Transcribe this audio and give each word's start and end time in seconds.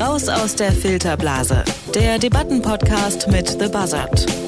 Raus 0.00 0.28
aus 0.28 0.54
der 0.56 0.72
Filterblase. 0.72 1.64
Der 1.94 2.18
Debattenpodcast 2.18 3.28
mit 3.28 3.48
The 3.48 3.68
Buzzard. 3.68 4.43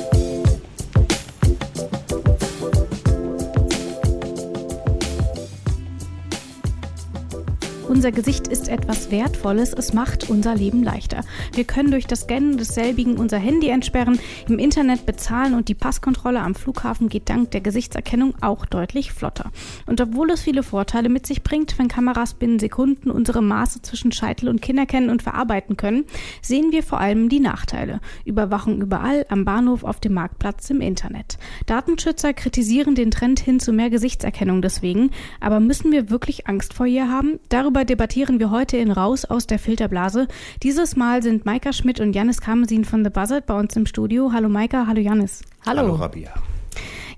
Unser 7.97 8.13
Gesicht 8.13 8.47
ist 8.47 8.69
etwas 8.69 9.11
Wertvolles, 9.11 9.73
es 9.73 9.95
macht 9.95 10.29
unser 10.29 10.55
Leben 10.55 10.83
leichter. 10.83 11.25
Wir 11.55 11.65
können 11.65 11.91
durch 11.91 12.07
das 12.07 12.21
Scannen 12.21 12.59
desselbigen 12.59 13.17
unser 13.17 13.39
Handy 13.39 13.71
entsperren, 13.71 14.21
im 14.46 14.59
Internet 14.59 15.07
bezahlen 15.07 15.55
und 15.55 15.69
die 15.69 15.75
Passkontrolle 15.75 16.41
am 16.41 16.55
Flughafen 16.55 17.09
geht 17.09 17.31
dank 17.31 17.53
der 17.53 17.63
Gesichtserkennung 17.63 18.35
auch 18.43 18.67
deutlich 18.67 19.13
flotter. 19.13 19.51
Und 19.87 20.03
obwohl 20.03 20.31
es 20.31 20.43
viele 20.43 20.63
Vorteile 20.63 21.09
mit 21.09 21.27
sich 21.27 21.43
bringt, 21.43 21.79
wenn 21.79 21.89
Kameras 21.89 22.35
binnen 22.35 22.59
Sekunden 22.59 23.11
unsere 23.11 23.40
Maße 23.40 23.81
zwischen 23.81 24.13
Scheitel 24.13 24.51
und 24.51 24.61
Kinn 24.61 24.76
erkennen 24.76 25.09
und 25.09 25.23
verarbeiten 25.23 25.79
können, 25.79 26.04
sehen 26.43 26.73
wir 26.73 26.82
vor 26.82 27.01
allem 27.01 27.31
die 27.31 27.40
Nachteile. 27.40 28.01
Überwachung 28.26 28.82
überall, 28.82 29.25
am 29.31 29.46
Bahnhof, 29.46 29.85
auf 29.85 30.01
dem 30.01 30.13
Marktplatz, 30.13 30.68
im 30.68 30.82
Internet. 30.82 31.39
Datenschützer 31.65 32.34
kritisieren 32.34 32.95
den 32.95 33.11
Trend 33.11 33.41
hin 33.41 33.59
zu 33.59 33.73
mehr 33.73 33.89
Gesichtserkennung 33.89 34.61
deswegen, 34.61 35.12
aber 35.41 35.61
müssen 35.61 35.92
wir 35.92 36.11
wirklich 36.11 36.47
Angst 36.47 36.75
vor 36.75 36.84
ihr 36.84 37.09
haben? 37.09 37.41
Darüber 37.48 37.86
debattieren 37.86 38.39
wir 38.39 38.50
heute 38.50 38.77
in 38.77 38.91
Raus 38.91 39.25
aus 39.25 39.47
der 39.47 39.58
Filterblase. 39.58 40.28
Dieses 40.62 40.97
Mal 40.97 41.22
sind 41.22 41.47
Maika 41.47 41.72
Schmidt 41.72 42.00
und 42.00 42.12
Janis 42.12 42.41
Kamesin 42.41 42.84
von 42.84 43.05
The 43.05 43.11
Buzzard 43.11 43.47
bei 43.47 43.59
uns 43.59 43.75
im 43.77 43.86
Studio. 43.86 44.33
Hallo 44.33 44.48
Maika, 44.48 44.86
hallo 44.86 45.00
Janis. 45.00 45.42
Hallo. 45.64 45.83
Hallo 45.83 45.95
Rabia. 45.95 46.34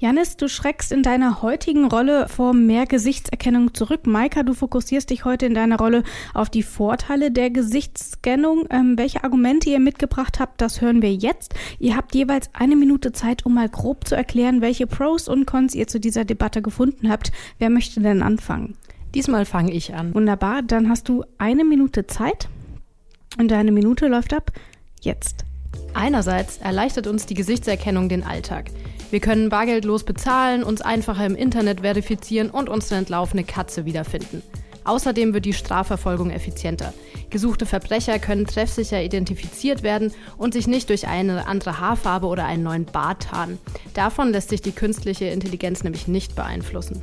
Janis, 0.01 0.37
du 0.37 0.49
schreckst 0.49 0.93
in 0.93 1.03
deiner 1.03 1.43
heutigen 1.43 1.87
Rolle 1.87 2.29
vor 2.29 2.55
mehr 2.55 2.87
Gesichtserkennung 2.87 3.75
zurück. 3.75 4.07
Maika, 4.07 4.45
du 4.45 4.55
fokussierst 4.55 5.11
dich 5.11 5.25
heute 5.25 5.47
in 5.47 5.55
deiner 5.55 5.77
Rolle 5.77 6.05
auf 6.35 6.51
die 6.51 6.63
Vorteile 6.63 7.33
der 7.33 7.51
Gesichtsscannung. 7.51 8.67
Ähm, 8.71 8.97
welche 8.97 9.25
Argumente 9.25 9.71
ihr 9.71 9.81
mitgebracht 9.81 10.39
habt, 10.39 10.61
das 10.61 10.81
hören 10.81 11.03
wir 11.03 11.13
jetzt. 11.13 11.57
Ihr 11.81 11.97
habt 11.97 12.15
jeweils 12.15 12.49
eine 12.53 12.77
Minute 12.77 13.11
Zeit, 13.11 13.45
um 13.45 13.55
mal 13.55 13.69
grob 13.69 14.07
zu 14.07 14.15
erklären, 14.15 14.61
welche 14.61 14.87
Pros 14.87 15.27
und 15.27 15.47
Cons 15.47 15.75
ihr 15.75 15.89
zu 15.89 15.99
dieser 15.99 16.25
Debatte 16.25 16.63
gefunden 16.63 17.11
habt. 17.11 17.33
Wer 17.59 17.71
möchte 17.71 18.01
denn 18.01 18.23
anfangen? 18.23 18.77
Diesmal 19.15 19.45
fange 19.45 19.73
ich 19.73 19.95
an. 19.95 20.15
Wunderbar, 20.15 20.63
dann 20.63 20.89
hast 20.89 21.09
du 21.09 21.25
eine 21.39 21.65
Minute 21.65 22.07
Zeit 22.07 22.49
und 23.39 23.51
deine 23.51 23.73
Minute 23.73 24.07
läuft 24.09 24.35
ab 24.35 24.53
jetzt. 25.01 25.45
Einerseits 25.95 26.59
erleichtert 26.59 27.07
uns 27.07 27.27
die 27.27 27.35
Gesichtserkennung 27.35 28.09
den 28.09 28.23
Alltag. 28.23 28.71
Wir 29.11 29.21
können 29.21 29.49
bargeldlos 29.49 30.05
bezahlen, 30.05 30.63
uns 30.63 30.83
einfacher 30.83 31.25
im 31.25 31.35
Internet 31.35 31.81
verifizieren 31.81 32.51
und 32.51 32.69
unsere 32.69 32.97
entlaufene 32.97 33.45
Katze 33.45 33.87
wiederfinden. 33.87 34.43
Außerdem 34.85 35.35
wird 35.35 35.45
die 35.45 35.53
Strafverfolgung 35.53 36.31
effizienter. 36.31 36.95
Gesuchte 37.29 37.67
Verbrecher 37.67 38.19
können 38.19 38.47
treffsicher 38.47 39.03
identifiziert 39.03 39.83
werden 39.83 40.13
und 40.39 40.55
sich 40.55 40.67
nicht 40.67 40.89
durch 40.89 41.07
eine 41.07 41.47
andere 41.47 41.79
Haarfarbe 41.79 42.27
oder 42.27 42.47
einen 42.47 42.63
neuen 42.63 42.87
Bart 42.87 43.25
tarnen. 43.25 43.59
Davon 43.93 44.31
lässt 44.33 44.49
sich 44.49 44.63
die 44.63 44.73
künstliche 44.73 45.27
Intelligenz 45.27 45.85
nämlich 45.85 46.09
nicht 46.09 46.37
beeinflussen. 46.37 47.03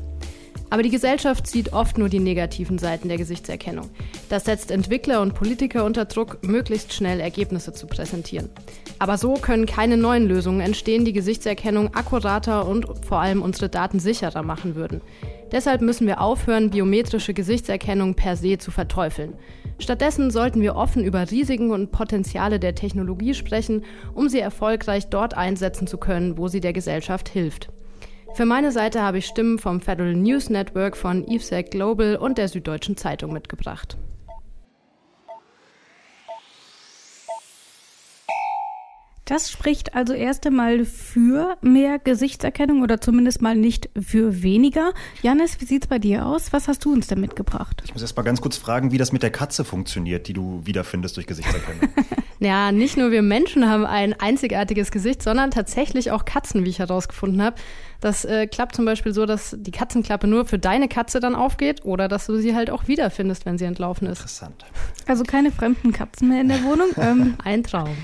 Aber 0.75 0.83
die 0.83 0.89
Gesellschaft 0.89 1.47
sieht 1.47 1.71
oft 1.71 1.97
nur 1.97 2.09
die 2.09 2.19
negativen 2.19 2.77
Seiten 2.77 3.07
der 3.07 3.17
Gesichtserkennung. 3.17 3.91
Das 4.27 4.43
setzt 4.43 4.71
Entwickler 4.71 5.21
und 5.21 5.33
Politiker 5.33 5.85
unter 5.85 6.03
Druck, 6.03 6.45
möglichst 6.45 6.91
schnell 6.91 7.21
Ergebnisse 7.21 7.71
zu 7.71 7.87
präsentieren. 7.87 8.49
Aber 8.99 9.17
so 9.17 9.35
können 9.35 9.67
keine 9.67 9.95
neuen 9.95 10.27
Lösungen 10.27 10.59
entstehen, 10.59 11.05
die 11.05 11.13
Gesichtserkennung 11.13 11.95
akkurater 11.95 12.67
und 12.67 12.87
vor 13.07 13.21
allem 13.21 13.41
unsere 13.41 13.69
Daten 13.69 14.01
sicherer 14.01 14.43
machen 14.43 14.75
würden. 14.75 14.99
Deshalb 15.49 15.79
müssen 15.79 16.07
wir 16.07 16.19
aufhören, 16.19 16.71
biometrische 16.71 17.33
Gesichtserkennung 17.33 18.15
per 18.15 18.35
se 18.35 18.57
zu 18.57 18.69
verteufeln. 18.69 19.35
Stattdessen 19.79 20.29
sollten 20.29 20.61
wir 20.61 20.75
offen 20.75 21.05
über 21.05 21.31
Risiken 21.31 21.71
und 21.71 21.93
Potenziale 21.93 22.59
der 22.59 22.75
Technologie 22.75 23.33
sprechen, 23.33 23.85
um 24.14 24.27
sie 24.27 24.41
erfolgreich 24.41 25.08
dort 25.08 25.37
einsetzen 25.37 25.87
zu 25.87 25.97
können, 25.97 26.37
wo 26.37 26.49
sie 26.49 26.59
der 26.59 26.73
Gesellschaft 26.73 27.30
hilft. 27.30 27.69
Für 28.35 28.45
meine 28.45 28.73
Seite 28.73 29.01
habe 29.01 29.19
ich 29.19 29.27
Stimmen 29.27 29.59
vom 29.59 29.79
Federal 29.79 30.13
News 30.13 30.49
Network 30.49 30.97
von 30.97 31.25
EFSEC 31.25 31.71
Global 31.71 32.17
und 32.17 32.37
der 32.37 32.49
Süddeutschen 32.49 32.97
Zeitung 32.97 33.31
mitgebracht. 33.31 33.97
Das 39.23 39.49
spricht 39.49 39.95
also 39.95 40.13
erst 40.13 40.45
einmal 40.45 40.85
für 40.85 41.57
mehr 41.61 41.97
Gesichtserkennung 41.97 42.83
oder 42.83 43.01
zumindest 43.01 43.41
mal 43.41 43.55
nicht 43.55 43.89
für 43.99 44.43
weniger. 44.43 44.93
Janis, 45.23 45.59
wie 45.59 45.65
sieht's 45.65 45.87
bei 45.87 45.97
dir 45.97 46.27
aus? 46.27 46.53
Was 46.53 46.67
hast 46.67 46.85
du 46.85 46.93
uns 46.93 47.07
denn 47.07 47.21
mitgebracht? 47.21 47.81
Ich 47.85 47.93
muss 47.93 48.03
erst 48.03 48.15
mal 48.15 48.23
ganz 48.23 48.39
kurz 48.39 48.57
fragen, 48.57 48.91
wie 48.91 48.99
das 48.99 49.11
mit 49.11 49.23
der 49.23 49.31
Katze 49.31 49.65
funktioniert, 49.65 50.27
die 50.27 50.33
du 50.33 50.61
wiederfindest 50.65 51.17
durch 51.17 51.25
Gesichtserkennung. 51.25 51.89
ja, 52.39 52.71
nicht 52.71 52.97
nur 52.97 53.09
wir 53.09 53.23
Menschen 53.23 53.67
haben 53.67 53.85
ein 53.85 54.13
einzigartiges 54.13 54.91
Gesicht, 54.91 55.23
sondern 55.23 55.49
tatsächlich 55.49 56.11
auch 56.11 56.25
Katzen, 56.25 56.63
wie 56.63 56.69
ich 56.69 56.77
herausgefunden 56.77 57.41
habe. 57.41 57.55
Das 58.02 58.26
äh, 58.26 58.48
klappt 58.48 58.76
zum 58.76 58.86
Beispiel 58.86 59.14
so, 59.14 59.26
dass 59.26 59.56
die 59.58 59.72
Katzenklappe 59.72 60.28
nur 60.28 60.45
für 60.45 60.60
deine 60.60 60.88
Katze 60.88 61.20
dann 61.20 61.36
aufgeht 61.36 61.86
oder 61.86 62.08
dass 62.08 62.28
du 62.28 62.38
sie 62.38 62.56
halt 62.56 62.70
auch 62.70 62.88
wiederfindest, 62.88 63.45
wenn 63.45 63.58
sie 63.58 63.66
entlaufen 63.66 64.08
ist. 64.08 64.20
Interessant. 64.20 64.66
Also 65.08 65.23
keine 65.23 65.52
fremden 65.52 65.92
Katzen 65.92 66.30
mehr 66.30 66.42
in 66.42 66.50
der 66.50 66.64
Wohnung. 66.64 66.88
Ähm, 66.98 67.36
Ein 67.44 67.64
Traum. 67.64 67.95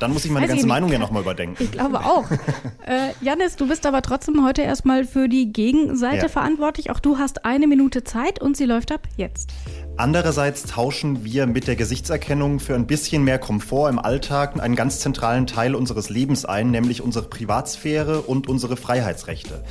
Dann 0.00 0.12
muss 0.12 0.24
ich 0.24 0.30
meine 0.30 0.44
Weiß 0.44 0.52
ganze 0.52 0.66
Meinung 0.66 0.90
ja 0.92 0.98
nochmal 0.98 1.22
überdenken. 1.22 1.62
Ich 1.62 1.72
glaube 1.72 2.00
auch. 2.00 2.30
äh, 2.86 3.12
Janis, 3.20 3.56
du 3.56 3.66
bist 3.68 3.86
aber 3.86 4.02
trotzdem 4.02 4.44
heute 4.44 4.62
erstmal 4.62 5.04
für 5.04 5.28
die 5.28 5.52
Gegenseite 5.52 6.26
ja. 6.26 6.28
verantwortlich. 6.28 6.90
Auch 6.90 7.00
du 7.00 7.18
hast 7.18 7.44
eine 7.44 7.66
Minute 7.66 8.04
Zeit 8.04 8.40
und 8.40 8.56
sie 8.56 8.64
läuft 8.64 8.92
ab 8.92 9.06
jetzt. 9.16 9.52
Andererseits 9.98 10.62
tauschen 10.62 11.24
wir 11.24 11.48
mit 11.48 11.66
der 11.66 11.74
Gesichtserkennung 11.74 12.60
für 12.60 12.76
ein 12.76 12.86
bisschen 12.86 13.24
mehr 13.24 13.40
Komfort 13.40 13.90
im 13.90 13.98
Alltag 13.98 14.62
einen 14.62 14.76
ganz 14.76 15.00
zentralen 15.00 15.48
Teil 15.48 15.74
unseres 15.74 16.08
Lebens 16.08 16.44
ein, 16.44 16.70
nämlich 16.70 17.02
unsere 17.02 17.24
Privatsphäre 17.28 18.20
und 18.20 18.48
unsere 18.48 18.76
Freiheitsrechte. 18.76 19.64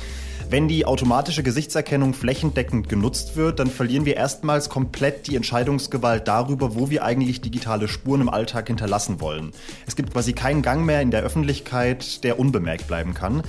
Wenn 0.50 0.68
die 0.68 0.84
automatische 0.84 1.42
Gesichtserkennung 1.42 2.12
flächendeckend 2.12 2.90
genutzt 2.90 3.36
wird, 3.36 3.58
dann 3.58 3.68
verlieren 3.68 4.04
wir 4.04 4.16
erstmals 4.16 4.68
komplett 4.68 5.28
die 5.28 5.36
Entscheidungsgewalt 5.36 6.28
darüber, 6.28 6.74
wo 6.74 6.90
wir 6.90 7.04
eigentlich 7.04 7.40
digitale 7.40 7.88
Spuren 7.88 8.20
im 8.20 8.28
Alltag 8.28 8.66
hinterlassen 8.66 9.22
wollen. 9.22 9.52
Es 9.86 9.96
gibt 9.96 10.12
quasi 10.12 10.34
keinen 10.34 10.60
Gang 10.60 10.84
mehr 10.84 11.00
in 11.00 11.10
der 11.10 11.22
Öffentlichkeit, 11.22 12.22
der 12.22 12.38
unbemerkt 12.38 12.86
bleiben 12.86 13.14
kann. 13.14 13.42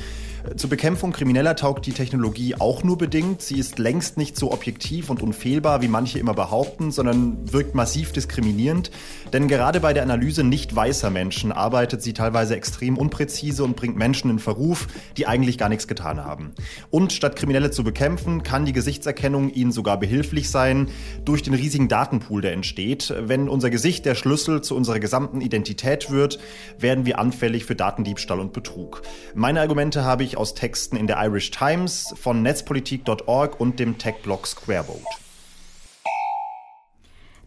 Zur 0.55 0.69
Bekämpfung 0.69 1.11
Krimineller 1.11 1.55
taugt 1.55 1.85
die 1.85 1.91
Technologie 1.91 2.55
auch 2.55 2.83
nur 2.83 2.97
bedingt. 2.97 3.41
Sie 3.41 3.59
ist 3.59 3.77
längst 3.77 4.17
nicht 4.17 4.35
so 4.35 4.51
objektiv 4.51 5.09
und 5.09 5.21
unfehlbar, 5.21 5.81
wie 5.81 5.87
manche 5.87 6.17
immer 6.17 6.33
behaupten, 6.33 6.91
sondern 6.91 7.51
wirkt 7.53 7.75
massiv 7.75 8.13
diskriminierend. 8.13 8.89
Denn 9.31 9.47
gerade 9.47 9.79
bei 9.79 9.93
der 9.93 10.03
Analyse 10.03 10.43
nicht 10.43 10.75
weißer 10.75 11.11
Menschen 11.11 11.51
arbeitet 11.51 12.01
sie 12.01 12.13
teilweise 12.13 12.55
extrem 12.55 12.97
unpräzise 12.97 13.63
und 13.63 13.75
bringt 13.75 13.95
Menschen 13.95 14.31
in 14.31 14.39
Verruf, 14.39 14.87
die 15.17 15.27
eigentlich 15.27 15.57
gar 15.57 15.69
nichts 15.69 15.87
getan 15.87 16.23
haben. 16.25 16.53
Und 16.89 17.13
statt 17.13 17.35
Kriminelle 17.35 17.69
zu 17.69 17.83
bekämpfen, 17.83 18.41
kann 18.41 18.66
die 18.66 18.73
Gesichtserkennung 18.73 19.51
ihnen 19.51 19.71
sogar 19.71 19.99
behilflich 19.99 20.49
sein 20.49 20.89
durch 21.25 21.43
den 21.43 21.53
riesigen 21.53 21.89
Datenpool, 21.89 22.41
der 22.41 22.53
entsteht. 22.53 23.13
Wenn 23.19 23.49
unser 23.49 23.69
Gesicht 23.69 24.05
der 24.05 24.16
Schlüssel 24.16 24.61
zu 24.61 24.75
unserer 24.75 24.99
gesamten 24.99 25.41
Identität 25.41 26.09
wird, 26.09 26.39
werden 26.79 27.05
wir 27.05 27.19
anfällig 27.19 27.66
für 27.66 27.75
Datendiebstahl 27.75 28.39
und 28.39 28.51
Betrug. 28.53 29.03
Meine 29.35 29.61
Argumente 29.61 30.03
habe 30.03 30.23
ich 30.23 30.38
aus 30.39 30.53
Texten 30.55 30.95
in 30.95 31.05
der 31.05 31.23
Irish 31.23 31.51
Times, 31.51 32.13
von 32.19 32.41
netzpolitik.org 32.41 33.59
und 33.59 33.79
dem 33.79 33.97
Tech-Blog 33.97 34.47
Squarevote. 34.47 35.03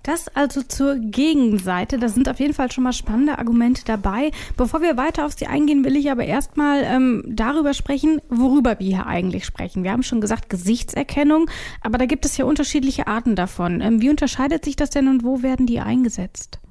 Das 0.02 0.26
also 0.34 0.62
zur 0.62 0.96
Gegenseite. 0.96 1.98
Da 1.98 2.08
sind 2.08 2.28
auf 2.28 2.40
jeden 2.40 2.54
Fall 2.54 2.72
schon 2.72 2.84
mal 2.84 2.92
spannende 2.92 3.38
Argumente 3.38 3.84
dabei. 3.84 4.32
Bevor 4.56 4.82
wir 4.82 4.96
weiter 4.96 5.24
auf 5.24 5.32
sie 5.32 5.46
eingehen, 5.46 5.84
will 5.84 5.96
ich 5.96 6.10
aber 6.10 6.24
erstmal 6.24 6.82
ähm, 6.82 7.22
darüber 7.26 7.72
sprechen, 7.72 8.20
worüber 8.28 8.78
wir 8.80 8.86
hier 8.86 9.06
eigentlich 9.06 9.44
sprechen. 9.44 9.84
Wir 9.84 9.92
haben 9.92 10.02
schon 10.02 10.20
gesagt 10.20 10.50
Gesichtserkennung, 10.50 11.48
aber 11.80 11.98
da 11.98 12.06
gibt 12.06 12.24
es 12.24 12.36
ja 12.36 12.44
unterschiedliche 12.44 13.06
Arten 13.06 13.36
davon. 13.36 13.80
Ähm, 13.80 14.00
wie 14.00 14.10
unterscheidet 14.10 14.64
sich 14.64 14.74
das 14.74 14.90
denn 14.90 15.06
und 15.06 15.22
wo 15.22 15.42
werden 15.42 15.66
die 15.66 15.78
eingesetzt? 15.78 16.61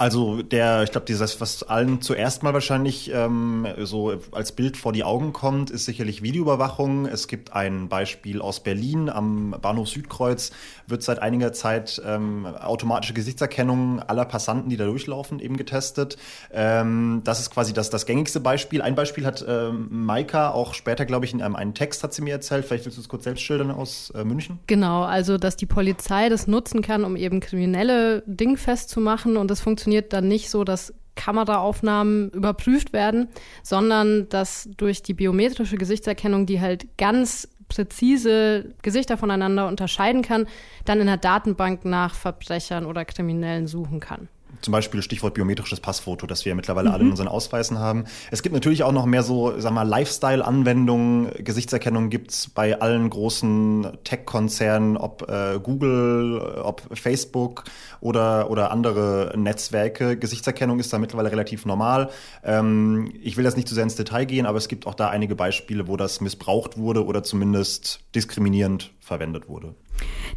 Also 0.00 0.40
der, 0.40 0.82
ich 0.82 0.92
glaube, 0.92 1.04
dieses, 1.04 1.42
was 1.42 1.62
allen 1.62 2.00
zuerst 2.00 2.42
mal 2.42 2.54
wahrscheinlich 2.54 3.10
ähm, 3.12 3.66
so 3.80 4.18
als 4.32 4.52
Bild 4.52 4.78
vor 4.78 4.94
die 4.94 5.04
Augen 5.04 5.34
kommt, 5.34 5.68
ist 5.68 5.84
sicherlich 5.84 6.22
Videoüberwachung. 6.22 7.04
Es 7.04 7.28
gibt 7.28 7.52
ein 7.52 7.90
Beispiel 7.90 8.40
aus 8.40 8.60
Berlin 8.60 9.10
am 9.10 9.54
Bahnhof 9.60 9.90
Südkreuz, 9.90 10.52
wird 10.86 11.02
seit 11.02 11.18
einiger 11.18 11.52
Zeit 11.52 12.00
ähm, 12.02 12.46
automatische 12.46 13.12
Gesichtserkennung 13.12 14.00
aller 14.00 14.24
Passanten, 14.24 14.70
die 14.70 14.78
da 14.78 14.86
durchlaufen, 14.86 15.38
eben 15.38 15.58
getestet. 15.58 16.16
Ähm, 16.50 17.20
das 17.24 17.40
ist 17.40 17.50
quasi 17.50 17.74
das, 17.74 17.90
das 17.90 18.06
gängigste 18.06 18.40
Beispiel. 18.40 18.80
Ein 18.80 18.94
Beispiel 18.94 19.26
hat 19.26 19.44
ähm, 19.46 19.88
Maika 19.90 20.52
auch 20.52 20.72
später, 20.72 21.04
glaube 21.04 21.26
ich, 21.26 21.34
in 21.34 21.42
einem 21.42 21.56
einen 21.56 21.74
Text 21.74 22.02
hat 22.04 22.14
sie 22.14 22.22
mir 22.22 22.32
erzählt. 22.32 22.64
Vielleicht 22.64 22.86
willst 22.86 22.96
du 22.96 23.02
es 23.02 23.08
kurz 23.10 23.24
selbst 23.24 23.42
schildern 23.42 23.70
aus 23.70 24.10
äh, 24.16 24.24
München? 24.24 24.60
Genau, 24.66 25.02
also 25.02 25.36
dass 25.36 25.56
die 25.56 25.66
Polizei 25.66 26.30
das 26.30 26.46
nutzen 26.46 26.80
kann, 26.80 27.04
um 27.04 27.16
eben 27.16 27.40
Kriminelle 27.40 28.22
dingfest 28.24 28.88
zu 28.88 29.00
machen 29.00 29.36
und 29.36 29.50
das 29.50 29.60
funktioniert 29.60 29.89
funktioniert 29.90 30.12
dann 30.12 30.28
nicht 30.28 30.50
so, 30.50 30.62
dass 30.62 30.94
Kameraaufnahmen 31.16 32.30
überprüft 32.30 32.92
werden, 32.92 33.28
sondern 33.64 34.28
dass 34.28 34.68
durch 34.76 35.02
die 35.02 35.14
biometrische 35.14 35.76
Gesichtserkennung, 35.76 36.46
die 36.46 36.60
halt 36.60 36.96
ganz 36.96 37.48
präzise 37.68 38.72
Gesichter 38.82 39.16
voneinander 39.16 39.66
unterscheiden 39.66 40.22
kann, 40.22 40.46
dann 40.84 41.00
in 41.00 41.06
der 41.06 41.16
Datenbank 41.16 41.84
nach 41.84 42.14
Verbrechern 42.14 42.86
oder 42.86 43.04
Kriminellen 43.04 43.66
suchen 43.66 43.98
kann. 43.98 44.28
Zum 44.62 44.72
Beispiel 44.72 45.02
Stichwort 45.02 45.34
biometrisches 45.34 45.80
Passfoto, 45.80 46.26
das 46.26 46.44
wir 46.44 46.54
mittlerweile 46.54 46.88
mhm. 46.88 46.94
alle 46.94 47.04
in 47.04 47.10
unseren 47.10 47.28
Ausweisen 47.28 47.78
haben. 47.78 48.04
Es 48.30 48.42
gibt 48.42 48.54
natürlich 48.54 48.82
auch 48.82 48.92
noch 48.92 49.06
mehr 49.06 49.22
so, 49.22 49.58
sag 49.58 49.72
mal, 49.72 49.86
Lifestyle-Anwendungen. 49.86 51.30
Gesichtserkennung 51.44 52.10
gibt's 52.10 52.48
bei 52.48 52.80
allen 52.80 53.08
großen 53.08 53.88
Tech-Konzernen, 54.04 54.96
ob 54.96 55.28
äh, 55.30 55.58
Google, 55.62 56.40
ob 56.62 56.82
Facebook 56.96 57.64
oder, 58.00 58.50
oder 58.50 58.70
andere 58.70 59.32
Netzwerke. 59.36 60.16
Gesichtserkennung 60.16 60.78
ist 60.80 60.92
da 60.92 60.98
mittlerweile 60.98 61.30
relativ 61.30 61.66
normal. 61.66 62.10
Ähm, 62.44 63.12
ich 63.22 63.36
will 63.36 63.44
das 63.44 63.56
nicht 63.56 63.68
zu 63.68 63.74
sehr 63.74 63.84
ins 63.84 63.96
Detail 63.96 64.24
gehen, 64.24 64.46
aber 64.46 64.58
es 64.58 64.68
gibt 64.68 64.86
auch 64.86 64.94
da 64.94 65.08
einige 65.08 65.34
Beispiele, 65.34 65.88
wo 65.88 65.96
das 65.96 66.20
missbraucht 66.20 66.78
wurde 66.78 67.04
oder 67.04 67.22
zumindest 67.22 68.00
diskriminierend 68.14 68.92
verwendet 69.00 69.48
wurde. 69.48 69.74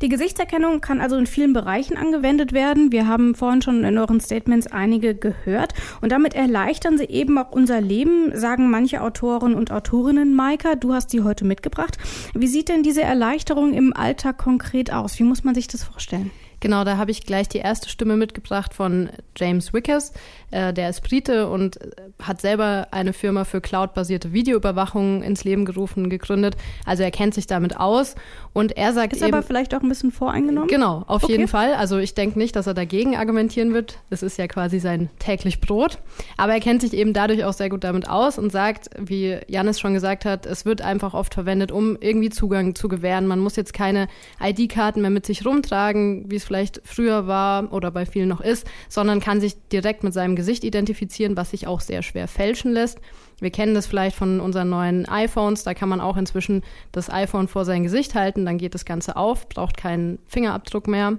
Die 0.02 0.10
Gesichtserkennung 0.10 0.82
kann 0.82 1.02
also 1.02 1.16
in 1.18 1.28
vielen 1.28 1.54
Bereichen 1.54 1.98
angewendet 1.98 2.52
werden. 2.52 2.92
Wir 2.92 3.08
haben 3.08 3.36
vorhin 3.36 3.62
schon 3.62 3.84
in 3.84 3.98
euren 3.98 4.20
Statements 4.20 4.68
einige 4.68 5.16
gehört. 5.16 5.74
Und 6.02 6.12
damit 6.12 6.34
erleichtern 6.34 6.98
sie 6.98 7.06
eben 7.06 7.38
auch 7.38 7.52
unser 7.52 7.80
Leben, 7.80 8.38
sagen 8.38 8.70
manche 8.70 9.02
Autoren 9.02 9.54
und 9.56 9.72
Autorinnen. 9.72 10.36
Maika, 10.36 10.76
du 10.76 10.94
hast 10.94 11.14
die 11.14 11.22
heute 11.22 11.46
mitgebracht. 11.46 11.98
Wie 12.34 12.48
sieht 12.48 12.70
denn 12.70 12.84
diese 12.84 13.02
Erleichterung 13.02 13.74
im 13.74 13.96
Alltag 13.96 14.38
konkret 14.38 14.92
aus? 14.92 15.20
Wie 15.20 15.24
muss 15.24 15.44
man 15.44 15.56
sich 15.56 15.68
das 15.68 15.84
vorstellen? 15.84 16.32
Genau, 16.64 16.86
da 16.86 16.96
habe 16.96 17.12
ich 17.12 17.26
gleich 17.26 17.50
die 17.50 17.58
erste 17.58 17.90
Stimme 17.90 18.16
mitgebracht 18.16 18.74
von 18.74 19.10
James 19.36 19.74
Wickers. 19.74 20.14
Äh, 20.50 20.72
der 20.72 20.90
ist 20.90 21.02
Brite 21.02 21.50
und 21.50 21.76
äh, 21.82 21.90
hat 22.22 22.40
selber 22.40 22.88
eine 22.92 23.12
Firma 23.12 23.44
für 23.44 23.60
cloudbasierte 23.60 24.32
Videoüberwachung 24.32 25.24
ins 25.24 25.44
Leben 25.44 25.66
gerufen, 25.66 26.10
gegründet. 26.10 26.56
Also 26.86 27.04
er 27.04 27.12
kennt 27.12 27.34
sich 27.34 27.48
damit 27.48 27.76
aus 27.76 28.16
und 28.54 28.78
er 28.78 28.94
sagt 28.94 29.12
ist 29.12 29.22
eben, 29.22 29.34
aber 29.34 29.44
vielleicht 29.44 29.76
auch 29.76 29.82
ein 29.82 29.90
bisschen 29.90 30.14
voreingenommen. 30.14 30.70
Genau, 30.70 31.04
auf 31.06 31.26
okay. 31.26 31.34
jeden 31.34 31.50
Fall. 31.50 31.74
Also 31.74 31.98
ich 31.98 32.14
denke 32.14 32.40
nicht, 32.40 32.56
dass 32.56 32.66
er 32.66 32.74
dagegen 32.74 33.18
argumentieren 33.18 33.74
wird. 33.74 34.00
Das 34.10 34.24
ist 34.24 34.38
ja 34.38 34.48
quasi 34.48 34.80
sein 34.80 35.10
täglich 35.20 35.60
Brot. 35.60 35.98
Aber 36.38 36.54
er 36.54 36.62
kennt 36.62 36.80
sich 36.80 36.94
eben 36.94 37.12
dadurch 37.12 37.44
auch 37.44 37.54
sehr 37.54 37.68
gut 37.68 37.84
damit 37.84 38.08
aus 38.08 38.40
und 38.40 38.54
sagt, 38.54 38.90
wie 38.98 39.38
Janis 39.50 39.82
schon 39.82 39.94
gesagt 39.94 40.24
hat, 40.24 40.46
es 40.46 40.64
wird 40.64 40.82
einfach 40.82 41.14
oft 41.14 41.34
verwendet, 41.34 41.74
um 41.74 41.98
irgendwie 42.00 42.30
Zugang 42.30 42.74
zu 42.74 42.88
gewähren. 42.88 43.28
Man 43.28 43.40
muss 43.40 43.58
jetzt 43.58 43.74
keine 43.74 44.08
ID-Karten 44.42 45.02
mehr 45.02 45.10
mit 45.10 45.26
sich 45.26 45.46
rumtragen, 45.46 46.32
wie 46.32 46.38
es 46.38 46.46
vielleicht 46.46 46.53
früher 46.84 47.28
war 47.28 47.72
oder 47.74 47.92
bei 47.92 48.06
vielen 48.06 48.30
noch 48.30 48.42
ist, 48.42 48.68
sondern 48.90 49.20
kann 49.20 49.42
sich 49.42 49.56
direkt 49.72 50.04
mit 50.04 50.14
seinem 50.14 50.36
Gesicht 50.36 50.64
identifizieren, 50.64 51.38
was 51.38 51.52
sich 51.52 51.68
auch 51.68 51.82
sehr 51.82 52.02
schwer 52.02 52.28
fälschen 52.28 52.72
lässt. 52.72 53.00
Wir 53.40 53.52
kennen 53.52 53.74
das 53.74 53.88
vielleicht 53.88 54.16
von 54.16 54.40
unseren 54.40 54.70
neuen 54.70 55.08
iPhones, 55.08 55.64
da 55.64 55.74
kann 55.74 55.90
man 55.90 56.02
auch 56.02 56.18
inzwischen 56.18 56.64
das 56.92 57.10
iPhone 57.10 57.48
vor 57.48 57.66
sein 57.66 57.84
Gesicht 57.84 58.16
halten, 58.16 58.46
dann 58.46 58.58
geht 58.58 58.74
das 58.74 58.86
Ganze 58.86 59.16
auf, 59.16 59.50
braucht 59.50 59.78
keinen 59.78 60.20
Fingerabdruck 60.28 60.88
mehr. 60.88 61.18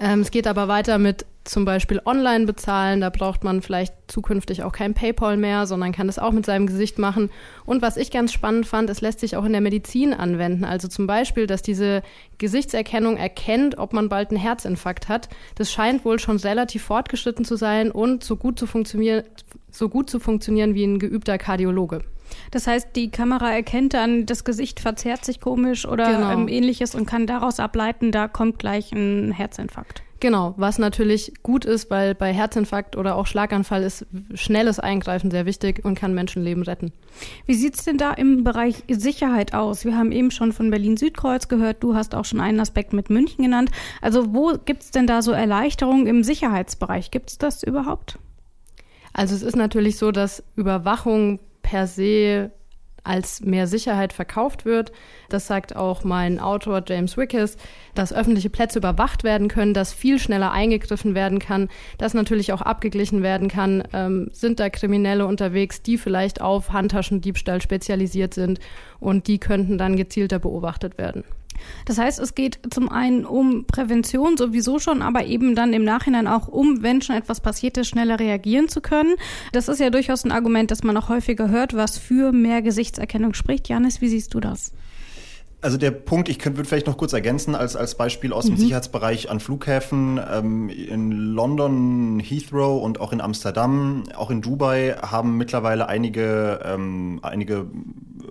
Ähm, 0.00 0.20
es 0.20 0.30
geht 0.30 0.46
aber 0.46 0.68
weiter 0.68 0.98
mit 0.98 1.26
zum 1.48 1.64
Beispiel 1.64 2.00
online 2.04 2.46
bezahlen. 2.46 3.00
Da 3.00 3.10
braucht 3.10 3.42
man 3.42 3.62
vielleicht 3.62 3.94
zukünftig 4.06 4.62
auch 4.62 4.72
kein 4.72 4.94
PayPal 4.94 5.36
mehr, 5.36 5.66
sondern 5.66 5.92
kann 5.92 6.06
das 6.06 6.18
auch 6.18 6.32
mit 6.32 6.46
seinem 6.46 6.66
Gesicht 6.66 6.98
machen. 6.98 7.30
Und 7.64 7.82
was 7.82 7.96
ich 7.96 8.10
ganz 8.10 8.32
spannend 8.32 8.66
fand, 8.66 8.90
es 8.90 9.00
lässt 9.00 9.20
sich 9.20 9.36
auch 9.36 9.44
in 9.44 9.52
der 9.52 9.60
Medizin 9.60 10.12
anwenden. 10.12 10.64
Also 10.64 10.88
zum 10.88 11.06
Beispiel, 11.06 11.46
dass 11.46 11.62
diese 11.62 12.02
Gesichtserkennung 12.38 13.16
erkennt, 13.16 13.78
ob 13.78 13.92
man 13.92 14.08
bald 14.08 14.30
einen 14.30 14.40
Herzinfarkt 14.40 15.08
hat. 15.08 15.28
Das 15.54 15.72
scheint 15.72 16.04
wohl 16.04 16.18
schon 16.18 16.36
relativ 16.36 16.82
fortgeschritten 16.84 17.44
zu 17.44 17.56
sein 17.56 17.90
und 17.90 18.22
so 18.22 18.36
gut 18.36 18.58
zu 18.58 18.66
funktionieren, 18.66 19.24
so 19.70 19.88
gut 19.88 20.10
zu 20.10 20.20
funktionieren 20.20 20.74
wie 20.74 20.84
ein 20.84 20.98
geübter 20.98 21.38
Kardiologe. 21.38 22.04
Das 22.50 22.66
heißt, 22.66 22.88
die 22.94 23.10
Kamera 23.10 23.50
erkennt 23.52 23.94
dann, 23.94 24.26
das 24.26 24.44
Gesicht 24.44 24.80
verzerrt 24.80 25.24
sich 25.24 25.40
komisch 25.40 25.86
oder 25.86 26.12
genau. 26.12 26.32
ähm, 26.32 26.48
ähnliches 26.48 26.94
und 26.94 27.06
kann 27.06 27.26
daraus 27.26 27.58
ableiten, 27.58 28.12
da 28.12 28.28
kommt 28.28 28.58
gleich 28.58 28.92
ein 28.92 29.32
Herzinfarkt. 29.32 30.02
Genau, 30.20 30.54
was 30.56 30.78
natürlich 30.78 31.32
gut 31.44 31.64
ist, 31.64 31.90
weil 31.90 32.16
bei 32.16 32.32
Herzinfarkt 32.32 32.96
oder 32.96 33.14
auch 33.14 33.26
Schlaganfall 33.26 33.84
ist 33.84 34.04
schnelles 34.34 34.80
Eingreifen 34.80 35.30
sehr 35.30 35.46
wichtig 35.46 35.84
und 35.84 35.96
kann 35.96 36.12
Menschenleben 36.12 36.64
retten. 36.64 36.92
Wie 37.46 37.54
sieht's 37.54 37.84
denn 37.84 37.98
da 37.98 38.14
im 38.14 38.42
Bereich 38.42 38.82
Sicherheit 38.88 39.54
aus? 39.54 39.84
Wir 39.84 39.96
haben 39.96 40.10
eben 40.10 40.32
schon 40.32 40.52
von 40.52 40.70
Berlin-Südkreuz 40.70 41.46
gehört, 41.46 41.84
du 41.84 41.94
hast 41.94 42.16
auch 42.16 42.24
schon 42.24 42.40
einen 42.40 42.58
Aspekt 42.58 42.92
mit 42.92 43.10
München 43.10 43.44
genannt. 43.44 43.70
Also 44.02 44.34
wo 44.34 44.54
gibt's 44.64 44.90
denn 44.90 45.06
da 45.06 45.22
so 45.22 45.30
Erleichterungen 45.30 46.08
im 46.08 46.24
Sicherheitsbereich? 46.24 47.12
Gibt's 47.12 47.38
das 47.38 47.62
überhaupt? 47.62 48.18
Also 49.12 49.36
es 49.36 49.42
ist 49.42 49.56
natürlich 49.56 49.98
so, 49.98 50.10
dass 50.10 50.42
Überwachung 50.56 51.38
per 51.62 51.86
se 51.86 52.50
als 53.04 53.40
mehr 53.40 53.66
Sicherheit 53.66 54.12
verkauft 54.12 54.64
wird. 54.64 54.92
Das 55.28 55.46
sagt 55.46 55.76
auch 55.76 56.04
mein 56.04 56.40
Autor 56.40 56.82
James 56.86 57.16
Wickes, 57.16 57.56
dass 57.94 58.12
öffentliche 58.12 58.50
Plätze 58.50 58.78
überwacht 58.78 59.24
werden 59.24 59.48
können, 59.48 59.74
dass 59.74 59.92
viel 59.92 60.18
schneller 60.18 60.52
eingegriffen 60.52 61.14
werden 61.14 61.38
kann, 61.38 61.68
dass 61.98 62.14
natürlich 62.14 62.52
auch 62.52 62.62
abgeglichen 62.62 63.22
werden 63.22 63.48
kann, 63.48 63.82
ähm, 63.92 64.28
sind 64.32 64.60
da 64.60 64.70
Kriminelle 64.70 65.26
unterwegs, 65.26 65.82
die 65.82 65.98
vielleicht 65.98 66.40
auf 66.40 66.72
Handtaschendiebstahl 66.72 67.62
spezialisiert 67.62 68.34
sind 68.34 68.60
und 69.00 69.26
die 69.26 69.38
könnten 69.38 69.78
dann 69.78 69.96
gezielter 69.96 70.38
beobachtet 70.38 70.98
werden. 70.98 71.24
Das 71.84 71.98
heißt, 71.98 72.18
es 72.18 72.34
geht 72.34 72.58
zum 72.70 72.88
einen 72.88 73.24
um 73.24 73.64
Prävention 73.66 74.36
sowieso 74.36 74.78
schon, 74.78 75.02
aber 75.02 75.24
eben 75.26 75.54
dann 75.54 75.72
im 75.72 75.84
Nachhinein 75.84 76.26
auch 76.26 76.48
um, 76.48 76.82
wenn 76.82 77.02
schon 77.02 77.16
etwas 77.16 77.40
passiert 77.40 77.76
ist, 77.76 77.88
schneller 77.88 78.18
reagieren 78.20 78.68
zu 78.68 78.80
können. 78.80 79.16
Das 79.52 79.68
ist 79.68 79.80
ja 79.80 79.90
durchaus 79.90 80.24
ein 80.24 80.32
Argument, 80.32 80.70
das 80.70 80.82
man 80.82 80.96
auch 80.96 81.08
häufiger 81.08 81.48
hört, 81.48 81.74
was 81.74 81.98
für 81.98 82.32
mehr 82.32 82.62
Gesichtserkennung 82.62 83.34
spricht. 83.34 83.68
Janis, 83.68 84.00
wie 84.00 84.08
siehst 84.08 84.34
du 84.34 84.40
das? 84.40 84.72
Also 85.60 85.76
der 85.76 85.90
Punkt, 85.90 86.28
ich 86.28 86.38
könnte 86.38 86.64
vielleicht 86.64 86.86
noch 86.86 86.96
kurz 86.96 87.12
ergänzen 87.12 87.56
als, 87.56 87.74
als 87.74 87.96
Beispiel 87.96 88.32
aus 88.32 88.46
dem 88.46 88.54
mhm. 88.54 88.58
Sicherheitsbereich 88.58 89.28
an 89.28 89.40
Flughäfen. 89.40 90.20
Ähm, 90.30 90.68
in 90.68 91.10
London, 91.10 92.20
Heathrow 92.20 92.80
und 92.80 93.00
auch 93.00 93.12
in 93.12 93.20
Amsterdam, 93.20 94.04
auch 94.14 94.30
in 94.30 94.40
Dubai 94.40 94.94
haben 95.02 95.36
mittlerweile 95.36 95.88
einige, 95.88 96.60
ähm, 96.64 97.18
einige 97.22 97.66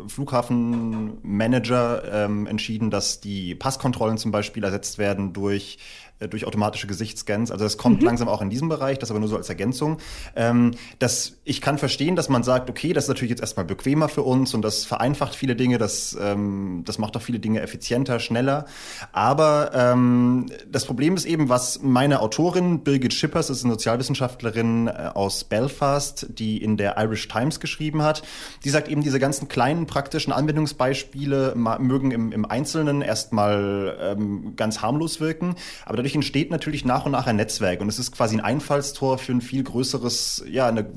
Flughafenmanager 0.08 2.04
ähm, 2.26 2.48
entschieden, 2.48 2.92
dass 2.92 3.20
die 3.20 3.56
Passkontrollen 3.56 4.18
zum 4.18 4.32
Beispiel 4.32 4.64
ersetzt 4.64 4.98
werden 4.98 5.34
durch 5.34 5.80
durch 6.20 6.46
automatische 6.46 6.88
Gesichtsscans. 6.88 7.52
Also 7.52 7.64
das 7.64 7.78
kommt 7.78 8.02
mhm. 8.02 8.08
langsam 8.08 8.28
auch 8.28 8.42
in 8.42 8.50
diesem 8.50 8.70
Bereich, 8.70 8.98
das 8.98 9.12
aber 9.12 9.20
nur 9.20 9.30
so 9.30 9.38
als 9.38 9.50
Ergänzung. 9.50 9.98
Ähm, 10.36 10.72
das, 10.98 11.34
ich 11.44 11.62
kann 11.62 11.78
verstehen, 11.78 12.16
dass 12.16 12.28
man 12.28 12.44
sagt, 12.44 12.70
okay, 12.70 12.94
das 12.94 13.06
ist 13.06 13.10
natürlich 13.10 13.30
jetzt 13.30 13.42
erstmal 13.42 13.66
bequemer 13.66 14.10
für 14.10 14.24
uns 14.24 14.54
und 14.54 14.64
das 14.64 14.86
vereinfacht 14.86 15.36
viele 15.36 15.56
Dinge, 15.56 15.78
das, 15.78 16.18
ähm, 16.20 16.82
das 16.86 16.98
macht 16.98 17.16
auch 17.16 17.22
viele 17.22 17.40
Dinge 17.40 17.62
effizienter, 17.62 18.20
schneller. 18.20 18.66
Aber 19.12 19.72
ähm, 19.76 20.48
das 20.72 20.86
Problem 20.86 21.16
ist 21.16 21.26
eben, 21.26 21.50
was 21.50 21.82
meine 21.84 22.22
Autorin 22.22 22.84
Birgit 22.84 23.14
Schippers, 23.14 23.52
ist 23.52 23.64
eine 23.64 23.74
Sozialwissenschaftlerin 23.74 24.88
äh, 24.88 25.12
aus 25.14 25.44
Belfast, 25.44 26.26
die 26.30 26.58
in 26.58 26.78
der 26.78 26.98
Irish 26.98 27.28
Times 27.28 27.60
geschrieben 27.60 28.02
hat, 28.02 28.24
die 28.64 28.70
sagt 28.72 28.88
eben, 28.88 29.04
diese 29.04 29.20
ganzen 29.20 29.48
kleinen 29.48 29.86
praktischen 29.86 30.34
Anwendungsbeispiele 30.34 31.54
mögen 31.56 32.12
im, 32.12 32.32
im 32.32 32.46
Einzelnen 32.46 33.02
erstmal 33.02 33.98
ähm, 34.02 34.56
ganz 34.56 34.82
harmlos 34.82 35.20
wirken, 35.20 35.56
aber 35.86 35.98
dadurch 36.08 36.16
entsteht 36.16 36.52
natürlich 36.52 36.86
nach 36.86 37.06
und 37.06 37.12
nach 37.12 37.28
ein 37.28 37.36
Netzwerk 37.36 37.82
und 37.82 37.90
es 37.90 38.00
ist 38.00 38.14
quasi 38.14 38.38
ein 38.38 38.42
Einfallstor 38.42 39.18
für 39.18 39.34
ein 39.34 39.42
viel 39.42 39.62
größeres, 39.62 40.46
ja, 40.50 40.68
eine 40.68 40.90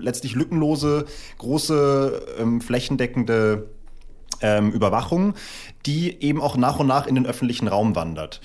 letztlich 0.00 0.34
lückenlose, 0.34 1.04
große, 1.36 2.36
ähm, 2.38 2.62
flächendeckende 2.62 3.68
ähm, 4.40 4.72
Überwachung, 4.72 5.34
die 5.84 6.22
eben 6.22 6.40
auch 6.40 6.56
nach 6.56 6.78
und 6.78 6.86
nach 6.86 7.06
in 7.06 7.16
den 7.16 7.26
öffentlichen 7.26 7.68
Raum 7.68 7.96
wandert. 7.96 8.40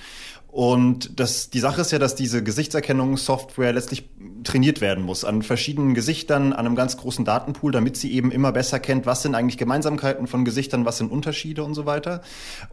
Und 0.51 1.19
das, 1.19 1.51
die 1.51 1.59
Sache 1.59 1.81
ist 1.81 1.91
ja, 1.91 1.99
dass 1.99 2.15
diese 2.15 2.43
Gesichtserkennungssoftware 2.43 3.71
letztlich 3.71 4.09
trainiert 4.43 4.81
werden 4.81 5.03
muss 5.03 5.23
an 5.23 5.43
verschiedenen 5.43 5.93
Gesichtern, 5.93 6.53
an 6.53 6.65
einem 6.65 6.75
ganz 6.75 6.97
großen 6.97 7.23
Datenpool, 7.23 7.71
damit 7.71 7.97
sie 7.97 8.11
eben 8.13 8.31
immer 8.31 8.51
besser 8.51 8.79
kennt, 8.79 9.05
was 9.05 9.21
sind 9.21 9.35
eigentlich 9.35 9.57
Gemeinsamkeiten 9.57 10.27
von 10.27 10.45
Gesichtern, 10.45 10.85
was 10.85 10.97
sind 10.97 11.11
Unterschiede 11.11 11.63
und 11.63 11.75
so 11.75 11.85
weiter. 11.85 12.21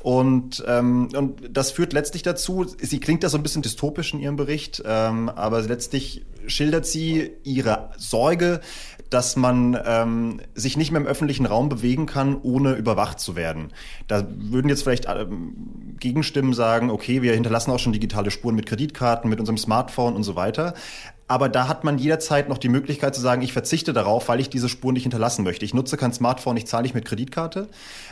Und, 0.02 0.64
ähm, 0.66 1.08
und 1.14 1.40
das 1.50 1.70
führt 1.70 1.92
letztlich 1.92 2.22
dazu, 2.22 2.64
sie 2.64 3.00
klingt 3.00 3.22
da 3.24 3.28
so 3.28 3.36
ein 3.36 3.42
bisschen 3.42 3.62
dystopisch 3.62 4.14
in 4.14 4.20
ihrem 4.20 4.36
Bericht, 4.36 4.82
ähm, 4.86 5.28
aber 5.28 5.60
letztlich 5.62 6.24
schildert 6.46 6.86
sie 6.86 7.32
ihre 7.42 7.90
Sorge, 7.98 8.60
dass 9.10 9.36
man 9.36 9.78
ähm, 9.84 10.40
sich 10.54 10.76
nicht 10.76 10.90
mehr 10.90 11.00
im 11.00 11.06
öffentlichen 11.06 11.46
Raum 11.46 11.68
bewegen 11.68 12.06
kann, 12.06 12.36
ohne 12.40 12.74
überwacht 12.74 13.20
zu 13.20 13.36
werden. 13.36 13.72
Da 14.08 14.26
würden 14.34 14.68
jetzt 14.68 14.82
vielleicht 14.82 15.06
ähm, 15.08 15.96
Gegenstimmen 16.00 16.54
sagen, 16.54 16.90
okay, 16.90 17.22
wir 17.22 17.32
hinterlassen 17.32 17.65
auch 17.72 17.78
schon 17.78 17.92
digitale 17.92 18.30
Spuren 18.30 18.54
mit 18.54 18.66
Kreditkarten, 18.66 19.30
mit 19.30 19.40
unserem 19.40 19.58
Smartphone 19.58 20.14
und 20.14 20.22
so 20.22 20.36
weiter. 20.36 20.74
Aber 21.28 21.48
da 21.48 21.66
hat 21.66 21.82
man 21.82 21.98
jederzeit 21.98 22.48
noch 22.48 22.58
die 22.58 22.68
Möglichkeit 22.68 23.14
zu 23.14 23.20
sagen, 23.20 23.42
ich 23.42 23.52
verzichte 23.52 23.92
darauf, 23.92 24.28
weil 24.28 24.38
ich 24.40 24.48
diese 24.48 24.68
Spuren 24.68 24.94
nicht 24.94 25.02
hinterlassen 25.02 25.42
möchte. 25.44 25.64
Ich 25.64 25.74
nutze 25.74 25.96
kein 25.96 26.12
Smartphone, 26.12 26.56
ich 26.56 26.66
zahle 26.66 26.84
nicht 26.84 26.94
mit 26.94 27.04
Kreditkarte. 27.04 27.68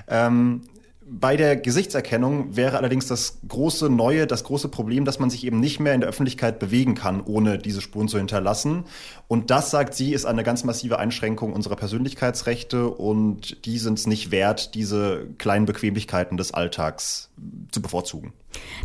Ähm, 0.09 0.63
Bei 1.07 1.37
der 1.37 1.57
Gesichtserkennung 1.57 2.57
wäre 2.57 2.79
allerdings 2.79 3.07
das 3.07 3.39
große 3.47 3.91
Neue, 3.91 4.27
das 4.27 4.43
große 4.45 4.69
Problem, 4.69 5.05
dass 5.05 5.19
man 5.19 5.29
sich 5.29 5.45
eben 5.45 5.61
nicht 5.61 5.79
mehr 5.79 5.93
in 5.93 6.01
der 6.01 6.09
Öffentlichkeit 6.09 6.59
bewegen 6.59 6.95
kann, 6.95 7.21
ohne 7.21 7.59
diese 7.59 7.83
Spuren 7.83 8.09
zu 8.09 8.17
hinterlassen. 8.17 8.85
Und 9.29 9.51
das, 9.51 9.71
sagt 9.71 9.95
sie, 9.95 10.15
ist 10.15 10.25
eine 10.25 10.45
ganz 10.45 10.65
massive 10.65 10.99
Einschränkung 10.99 11.53
unserer 11.53 11.77
Persönlichkeitsrechte 11.77 12.89
und 12.89 13.67
die 13.67 13.79
sind 13.79 13.99
es 13.99 14.07
nicht 14.07 14.31
wert, 14.31 14.75
diese 14.75 15.27
kleinen 15.37 15.67
Bequemlichkeiten 15.67 16.39
des 16.39 16.55
Alltags 16.55 17.31
zu 17.71 17.83
bevorzugen. 17.83 18.33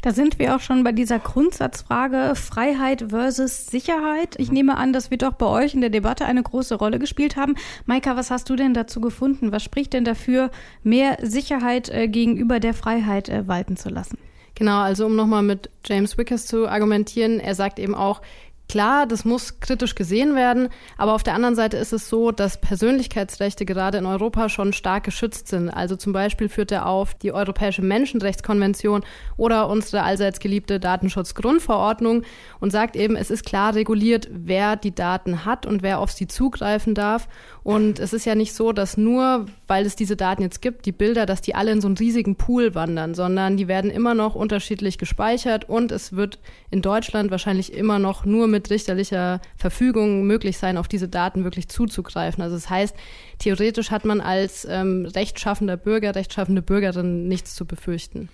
Da 0.01 0.11
sind 0.13 0.39
wir 0.39 0.55
auch 0.55 0.59
schon 0.59 0.83
bei 0.83 0.91
dieser 0.91 1.19
Grundsatzfrage 1.19 2.33
Freiheit 2.35 3.05
versus 3.09 3.67
Sicherheit. 3.67 4.35
Ich 4.37 4.51
nehme 4.51 4.77
an, 4.77 4.93
das 4.93 5.11
wird 5.11 5.23
auch 5.23 5.33
bei 5.33 5.45
euch 5.45 5.73
in 5.73 5.81
der 5.81 5.89
Debatte 5.89 6.25
eine 6.25 6.41
große 6.41 6.75
Rolle 6.75 6.99
gespielt 6.99 7.35
haben. 7.35 7.55
Maika, 7.85 8.15
was 8.15 8.31
hast 8.31 8.49
du 8.49 8.55
denn 8.55 8.73
dazu 8.73 9.01
gefunden? 9.01 9.51
Was 9.51 9.63
spricht 9.63 9.93
denn 9.93 10.05
dafür, 10.05 10.51
mehr 10.83 11.17
Sicherheit 11.21 11.89
äh, 11.89 12.07
gegenüber 12.09 12.59
der 12.59 12.73
Freiheit 12.73 13.29
äh, 13.29 13.47
walten 13.47 13.77
zu 13.77 13.89
lassen? 13.89 14.17
Genau, 14.55 14.79
also 14.79 15.05
um 15.05 15.15
nochmal 15.15 15.43
mit 15.43 15.69
James 15.85 16.17
Wickers 16.17 16.45
zu 16.45 16.67
argumentieren, 16.67 17.39
er 17.39 17.55
sagt 17.55 17.79
eben 17.79 17.95
auch, 17.95 18.21
Klar, 18.69 19.07
das 19.07 19.25
muss 19.25 19.59
kritisch 19.61 19.95
gesehen 19.95 20.35
werden, 20.35 20.69
aber 20.95 21.13
auf 21.13 21.23
der 21.23 21.33
anderen 21.33 21.55
Seite 21.55 21.75
ist 21.77 21.91
es 21.91 22.07
so, 22.07 22.29
dass 22.29 22.61
Persönlichkeitsrechte 22.61 23.65
gerade 23.65 23.97
in 23.97 24.05
Europa 24.05 24.47
schon 24.47 24.73
stark 24.73 25.05
geschützt 25.05 25.47
sind. 25.47 25.71
Also 25.71 25.95
zum 25.95 26.13
Beispiel 26.13 26.49
führt 26.49 26.71
er 26.71 26.85
auf 26.85 27.15
die 27.15 27.31
Europäische 27.31 27.81
Menschenrechtskonvention 27.81 29.03
oder 29.37 29.69
unsere 29.69 30.03
allseits 30.03 30.39
geliebte 30.39 30.79
Datenschutzgrundverordnung 30.79 32.21
und 32.59 32.69
sagt 32.69 32.95
eben, 32.95 33.15
es 33.15 33.31
ist 33.31 33.43
klar 33.43 33.73
reguliert, 33.73 34.27
wer 34.31 34.75
die 34.75 34.93
Daten 34.93 35.45
hat 35.45 35.65
und 35.65 35.81
wer 35.81 35.99
auf 35.99 36.11
sie 36.11 36.27
zugreifen 36.27 36.93
darf. 36.93 37.27
Und 37.63 37.97
es 37.97 38.13
ist 38.13 38.25
ja 38.25 38.35
nicht 38.35 38.53
so, 38.53 38.71
dass 38.71 38.97
nur, 38.97 39.47
weil 39.65 39.83
es 39.87 39.95
diese 39.95 40.15
Daten 40.15 40.43
jetzt 40.43 40.61
gibt, 40.61 40.85
die 40.85 40.91
Bilder, 40.91 41.25
dass 41.25 41.41
die 41.41 41.55
alle 41.55 41.71
in 41.71 41.81
so 41.81 41.87
einen 41.87 41.97
riesigen 41.97 42.35
Pool 42.35 42.75
wandern, 42.75 43.15
sondern 43.15 43.57
die 43.57 43.67
werden 43.67 43.89
immer 43.89 44.13
noch 44.13 44.35
unterschiedlich 44.35 44.99
gespeichert 44.99 45.67
und 45.67 45.91
es 45.91 46.13
wird 46.13 46.37
in 46.69 46.83
Deutschland 46.83 47.31
wahrscheinlich 47.31 47.73
immer 47.73 47.97
noch 47.97 48.25
nur 48.25 48.47
mit 48.47 48.58
richterlicher 48.67 49.41
Verfügung 49.55 50.23
möglich 50.23 50.57
sein, 50.57 50.77
auf 50.77 50.87
diese 50.87 51.07
Daten 51.07 51.43
wirklich 51.43 51.69
zuzugreifen. 51.69 52.43
Also 52.43 52.55
das 52.55 52.69
heißt, 52.69 52.95
theoretisch 53.39 53.91
hat 53.91 54.05
man 54.05 54.21
als 54.21 54.65
ähm, 54.69 55.05
rechtschaffender 55.05 55.77
Bürger, 55.77 56.15
rechtschaffende 56.15 56.61
Bürgerin 56.61 57.27
nichts 57.27 57.55
zu 57.55 57.65
befürchten. 57.65 58.29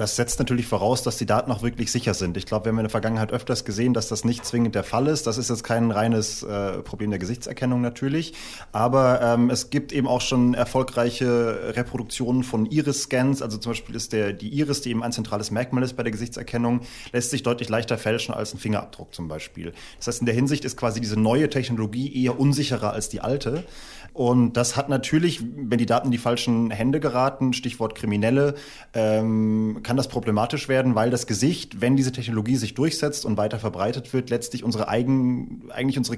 Das 0.00 0.16
setzt 0.16 0.38
natürlich 0.38 0.66
voraus, 0.66 1.02
dass 1.02 1.18
die 1.18 1.26
Daten 1.26 1.52
auch 1.52 1.62
wirklich 1.62 1.92
sicher 1.92 2.14
sind. 2.14 2.38
Ich 2.38 2.46
glaube, 2.46 2.64
wir 2.64 2.70
haben 2.70 2.78
in 2.78 2.84
der 2.84 2.90
Vergangenheit 2.90 3.32
öfters 3.32 3.66
gesehen, 3.66 3.92
dass 3.92 4.08
das 4.08 4.24
nicht 4.24 4.46
zwingend 4.46 4.74
der 4.74 4.82
Fall 4.82 5.06
ist. 5.08 5.26
Das 5.26 5.36
ist 5.36 5.50
jetzt 5.50 5.62
kein 5.62 5.90
reines 5.90 6.42
äh, 6.42 6.78
Problem 6.78 7.10
der 7.10 7.18
Gesichtserkennung 7.18 7.82
natürlich. 7.82 8.32
Aber 8.72 9.20
ähm, 9.20 9.50
es 9.50 9.68
gibt 9.68 9.92
eben 9.92 10.08
auch 10.08 10.22
schon 10.22 10.54
erfolgreiche 10.54 11.74
Reproduktionen 11.76 12.44
von 12.44 12.64
Iris-Scans. 12.64 13.42
Also 13.42 13.58
zum 13.58 13.72
Beispiel 13.72 13.94
ist 13.94 14.14
der, 14.14 14.32
die 14.32 14.48
Iris, 14.48 14.80
die 14.80 14.88
eben 14.88 15.02
ein 15.02 15.12
zentrales 15.12 15.50
Merkmal 15.50 15.82
ist 15.82 15.96
bei 15.96 16.02
der 16.02 16.12
Gesichtserkennung, 16.12 16.80
lässt 17.12 17.28
sich 17.28 17.42
deutlich 17.42 17.68
leichter 17.68 17.98
fälschen 17.98 18.34
als 18.34 18.54
ein 18.54 18.58
Fingerabdruck 18.58 19.14
zum 19.14 19.28
Beispiel. 19.28 19.74
Das 19.98 20.06
heißt, 20.06 20.20
in 20.20 20.26
der 20.26 20.34
Hinsicht 20.34 20.64
ist 20.64 20.78
quasi 20.78 21.02
diese 21.02 21.20
neue 21.20 21.50
Technologie 21.50 22.24
eher 22.24 22.40
unsicherer 22.40 22.94
als 22.94 23.10
die 23.10 23.20
alte. 23.20 23.64
Und 24.12 24.54
das 24.54 24.76
hat 24.76 24.88
natürlich, 24.88 25.42
wenn 25.42 25.78
die 25.78 25.86
Daten 25.86 26.06
in 26.06 26.12
die 26.12 26.18
falschen 26.18 26.70
Hände 26.70 27.00
geraten, 27.00 27.52
Stichwort 27.52 27.94
Kriminelle, 27.94 28.54
ähm, 28.94 29.80
kann 29.82 29.96
das 29.96 30.08
problematisch 30.08 30.68
werden, 30.68 30.94
weil 30.94 31.10
das 31.10 31.26
Gesicht, 31.26 31.80
wenn 31.80 31.96
diese 31.96 32.12
Technologie 32.12 32.56
sich 32.56 32.74
durchsetzt 32.74 33.24
und 33.24 33.36
weiter 33.36 33.58
verbreitet 33.58 34.12
wird, 34.12 34.30
letztlich 34.30 34.64
unsere 34.64 34.88
eigen, 34.88 35.70
eigentlich 35.70 35.98
unsere 35.98 36.16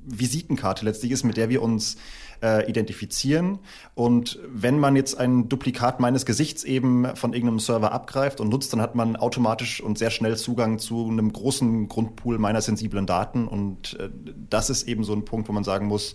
Kernvisitenkarte 0.00 0.84
letztlich 0.84 1.12
ist, 1.12 1.24
mit 1.24 1.36
der 1.36 1.48
wir 1.48 1.62
uns 1.62 1.96
äh, 2.42 2.68
identifizieren. 2.68 3.58
Und 3.94 4.38
wenn 4.48 4.78
man 4.78 4.96
jetzt 4.96 5.18
ein 5.18 5.48
Duplikat 5.48 6.00
meines 6.00 6.26
Gesichts 6.26 6.64
eben 6.64 7.14
von 7.16 7.32
irgendeinem 7.32 7.60
Server 7.60 7.92
abgreift 7.92 8.40
und 8.40 8.48
nutzt, 8.48 8.72
dann 8.72 8.80
hat 8.80 8.94
man 8.94 9.16
automatisch 9.16 9.80
und 9.80 9.98
sehr 9.98 10.10
schnell 10.10 10.36
Zugang 10.36 10.78
zu 10.78 11.08
einem 11.08 11.32
großen 11.32 11.88
Grundpool 11.88 12.38
meiner 12.38 12.60
sensiblen 12.60 13.06
Daten. 13.06 13.46
Und 13.46 13.98
äh, 13.98 14.10
das 14.48 14.70
ist 14.70 14.88
eben 14.88 15.04
so 15.04 15.12
ein 15.12 15.24
Punkt, 15.24 15.48
wo 15.48 15.52
man 15.52 15.64
sagen 15.64 15.86
muss, 15.86 16.14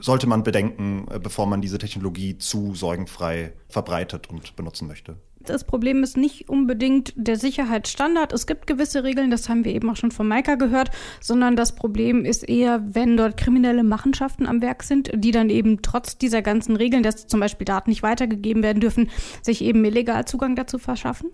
sollte 0.00 0.26
man 0.26 0.42
bedenken, 0.42 1.06
äh, 1.10 1.18
bevor 1.18 1.46
man 1.46 1.60
diese 1.60 1.78
Technologie 1.78 2.38
zu 2.38 2.74
sorgenfrei 2.74 3.52
verbreitet 3.68 4.28
und 4.30 4.56
benutzen 4.56 4.88
möchte. 4.88 5.16
Das 5.50 5.64
Problem 5.64 6.02
ist 6.02 6.16
nicht 6.16 6.48
unbedingt 6.48 7.12
der 7.16 7.36
Sicherheitsstandard. 7.36 8.32
Es 8.32 8.46
gibt 8.46 8.66
gewisse 8.66 9.04
Regeln, 9.04 9.30
das 9.30 9.48
haben 9.48 9.64
wir 9.64 9.72
eben 9.72 9.88
auch 9.90 9.96
schon 9.96 10.10
von 10.10 10.28
Maika 10.28 10.56
gehört, 10.56 10.90
sondern 11.20 11.56
das 11.56 11.74
Problem 11.74 12.24
ist 12.24 12.48
eher, 12.48 12.82
wenn 12.86 13.16
dort 13.16 13.36
kriminelle 13.36 13.84
Machenschaften 13.84 14.46
am 14.46 14.60
Werk 14.60 14.82
sind, 14.82 15.10
die 15.14 15.30
dann 15.30 15.50
eben 15.50 15.82
trotz 15.82 16.18
dieser 16.18 16.42
ganzen 16.42 16.76
Regeln, 16.76 17.02
dass 17.02 17.26
zum 17.26 17.40
Beispiel 17.40 17.64
Daten 17.64 17.90
nicht 17.90 18.02
weitergegeben 18.02 18.62
werden 18.62 18.80
dürfen, 18.80 19.10
sich 19.42 19.62
eben 19.62 19.84
illegal 19.84 20.24
Zugang 20.24 20.56
dazu 20.56 20.78
verschaffen. 20.78 21.30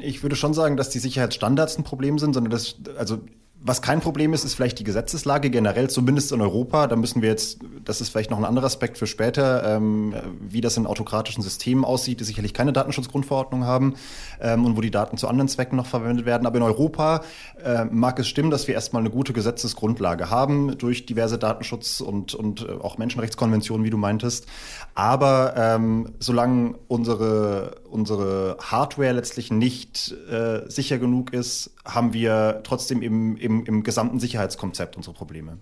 Ich 0.00 0.22
würde 0.22 0.34
schon 0.34 0.54
sagen, 0.54 0.76
dass 0.76 0.90
die 0.90 0.98
Sicherheitsstandards 0.98 1.78
ein 1.78 1.84
Problem 1.84 2.18
sind, 2.18 2.34
sondern 2.34 2.50
das, 2.50 2.76
also 2.96 3.20
was 3.60 3.82
kein 3.82 4.00
Problem 4.00 4.32
ist, 4.32 4.44
ist 4.44 4.54
vielleicht 4.54 4.78
die 4.78 4.84
Gesetzeslage 4.84 5.50
generell, 5.50 5.90
zumindest 5.90 6.30
in 6.30 6.40
Europa. 6.40 6.86
Da 6.86 6.94
müssen 6.94 7.22
wir 7.22 7.28
jetzt, 7.28 7.58
das 7.84 8.00
ist 8.00 8.10
vielleicht 8.10 8.30
noch 8.30 8.38
ein 8.38 8.44
anderer 8.44 8.66
Aspekt 8.66 8.98
für 8.98 9.08
später, 9.08 9.64
ähm, 9.76 10.14
wie 10.40 10.60
das 10.60 10.76
in 10.76 10.86
autokratischen 10.86 11.42
Systemen 11.42 11.84
aussieht, 11.84 12.20
die 12.20 12.24
sicherlich 12.24 12.54
keine 12.54 12.72
Datenschutzgrundverordnung 12.72 13.64
haben 13.64 13.94
ähm, 14.40 14.64
und 14.64 14.76
wo 14.76 14.80
die 14.80 14.92
Daten 14.92 15.16
zu 15.16 15.26
anderen 15.26 15.48
Zwecken 15.48 15.76
noch 15.76 15.86
verwendet 15.86 16.24
werden. 16.24 16.46
Aber 16.46 16.56
in 16.56 16.62
Europa 16.62 17.22
äh, 17.62 17.84
mag 17.86 18.20
es 18.20 18.28
stimmen, 18.28 18.50
dass 18.50 18.68
wir 18.68 18.74
erstmal 18.74 19.02
eine 19.02 19.10
gute 19.10 19.32
Gesetzesgrundlage 19.32 20.30
haben 20.30 20.78
durch 20.78 21.04
diverse 21.06 21.36
Datenschutz- 21.36 22.00
und, 22.00 22.34
und 22.34 22.62
äh, 22.62 22.72
auch 22.80 22.96
Menschenrechtskonventionen, 22.96 23.84
wie 23.84 23.90
du 23.90 23.98
meintest. 23.98 24.46
Aber 24.94 25.54
ähm, 25.56 26.12
solange 26.20 26.74
unsere, 26.86 27.80
unsere 27.90 28.56
Hardware 28.60 29.12
letztlich 29.12 29.50
nicht 29.50 30.14
äh, 30.30 30.60
sicher 30.70 30.98
genug 30.98 31.32
ist, 31.32 31.72
haben 31.84 32.12
wir 32.12 32.60
trotzdem 32.64 33.02
im, 33.02 33.36
im 33.48 33.82
gesamten 33.82 34.20
Sicherheitskonzept 34.20 34.96
unsere 34.96 35.14
Probleme. 35.14 35.58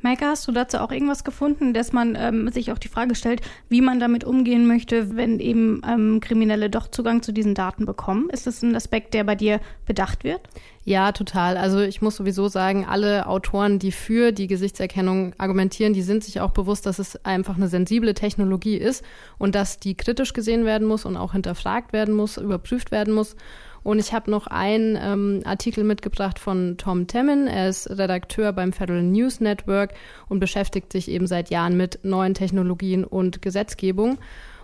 Maike, 0.00 0.26
hast 0.26 0.48
du 0.48 0.52
dazu 0.52 0.78
auch 0.78 0.90
irgendwas 0.90 1.24
gefunden, 1.24 1.74
dass 1.74 1.92
man 1.92 2.16
ähm, 2.18 2.50
sich 2.50 2.72
auch 2.72 2.78
die 2.78 2.88
Frage 2.88 3.14
stellt, 3.14 3.42
wie 3.68 3.80
man 3.80 4.00
damit 4.00 4.24
umgehen 4.24 4.66
möchte, 4.66 5.16
wenn 5.16 5.40
eben 5.40 5.82
ähm, 5.86 6.20
Kriminelle 6.20 6.70
doch 6.70 6.88
Zugang 6.88 7.22
zu 7.22 7.32
diesen 7.32 7.54
Daten 7.54 7.86
bekommen? 7.86 8.30
Ist 8.30 8.46
das 8.46 8.62
ein 8.62 8.74
Aspekt, 8.74 9.14
der 9.14 9.24
bei 9.24 9.34
dir 9.34 9.60
bedacht 9.86 10.24
wird? 10.24 10.40
Ja, 10.84 11.12
total. 11.12 11.56
Also 11.56 11.80
ich 11.80 12.00
muss 12.00 12.16
sowieso 12.16 12.48
sagen, 12.48 12.86
alle 12.86 13.26
Autoren, 13.26 13.78
die 13.78 13.92
für 13.92 14.32
die 14.32 14.46
Gesichtserkennung 14.46 15.34
argumentieren, 15.38 15.92
die 15.92 16.02
sind 16.02 16.24
sich 16.24 16.40
auch 16.40 16.50
bewusst, 16.50 16.86
dass 16.86 16.98
es 16.98 17.22
einfach 17.24 17.56
eine 17.56 17.68
sensible 17.68 18.14
Technologie 18.14 18.76
ist 18.76 19.04
und 19.38 19.54
dass 19.54 19.78
die 19.78 19.94
kritisch 19.94 20.32
gesehen 20.32 20.64
werden 20.64 20.88
muss 20.88 21.04
und 21.04 21.16
auch 21.16 21.32
hinterfragt 21.32 21.92
werden 21.92 22.14
muss, 22.14 22.38
überprüft 22.38 22.90
werden 22.90 23.12
muss. 23.12 23.36
Und 23.82 23.98
ich 23.98 24.12
habe 24.12 24.30
noch 24.30 24.46
einen 24.46 24.98
ähm, 25.00 25.42
Artikel 25.44 25.84
mitgebracht 25.84 26.38
von 26.38 26.76
Tom 26.76 27.06
Temin. 27.06 27.46
Er 27.46 27.68
ist 27.68 27.88
Redakteur 27.90 28.52
beim 28.52 28.72
Federal 28.72 29.02
News 29.02 29.40
Network 29.40 29.94
und 30.28 30.40
beschäftigt 30.40 30.92
sich 30.92 31.10
eben 31.10 31.26
seit 31.26 31.50
Jahren 31.50 31.76
mit 31.76 32.00
neuen 32.02 32.34
Technologien 32.34 33.04
und 33.04 33.42
Gesetzgebung. 33.42 34.18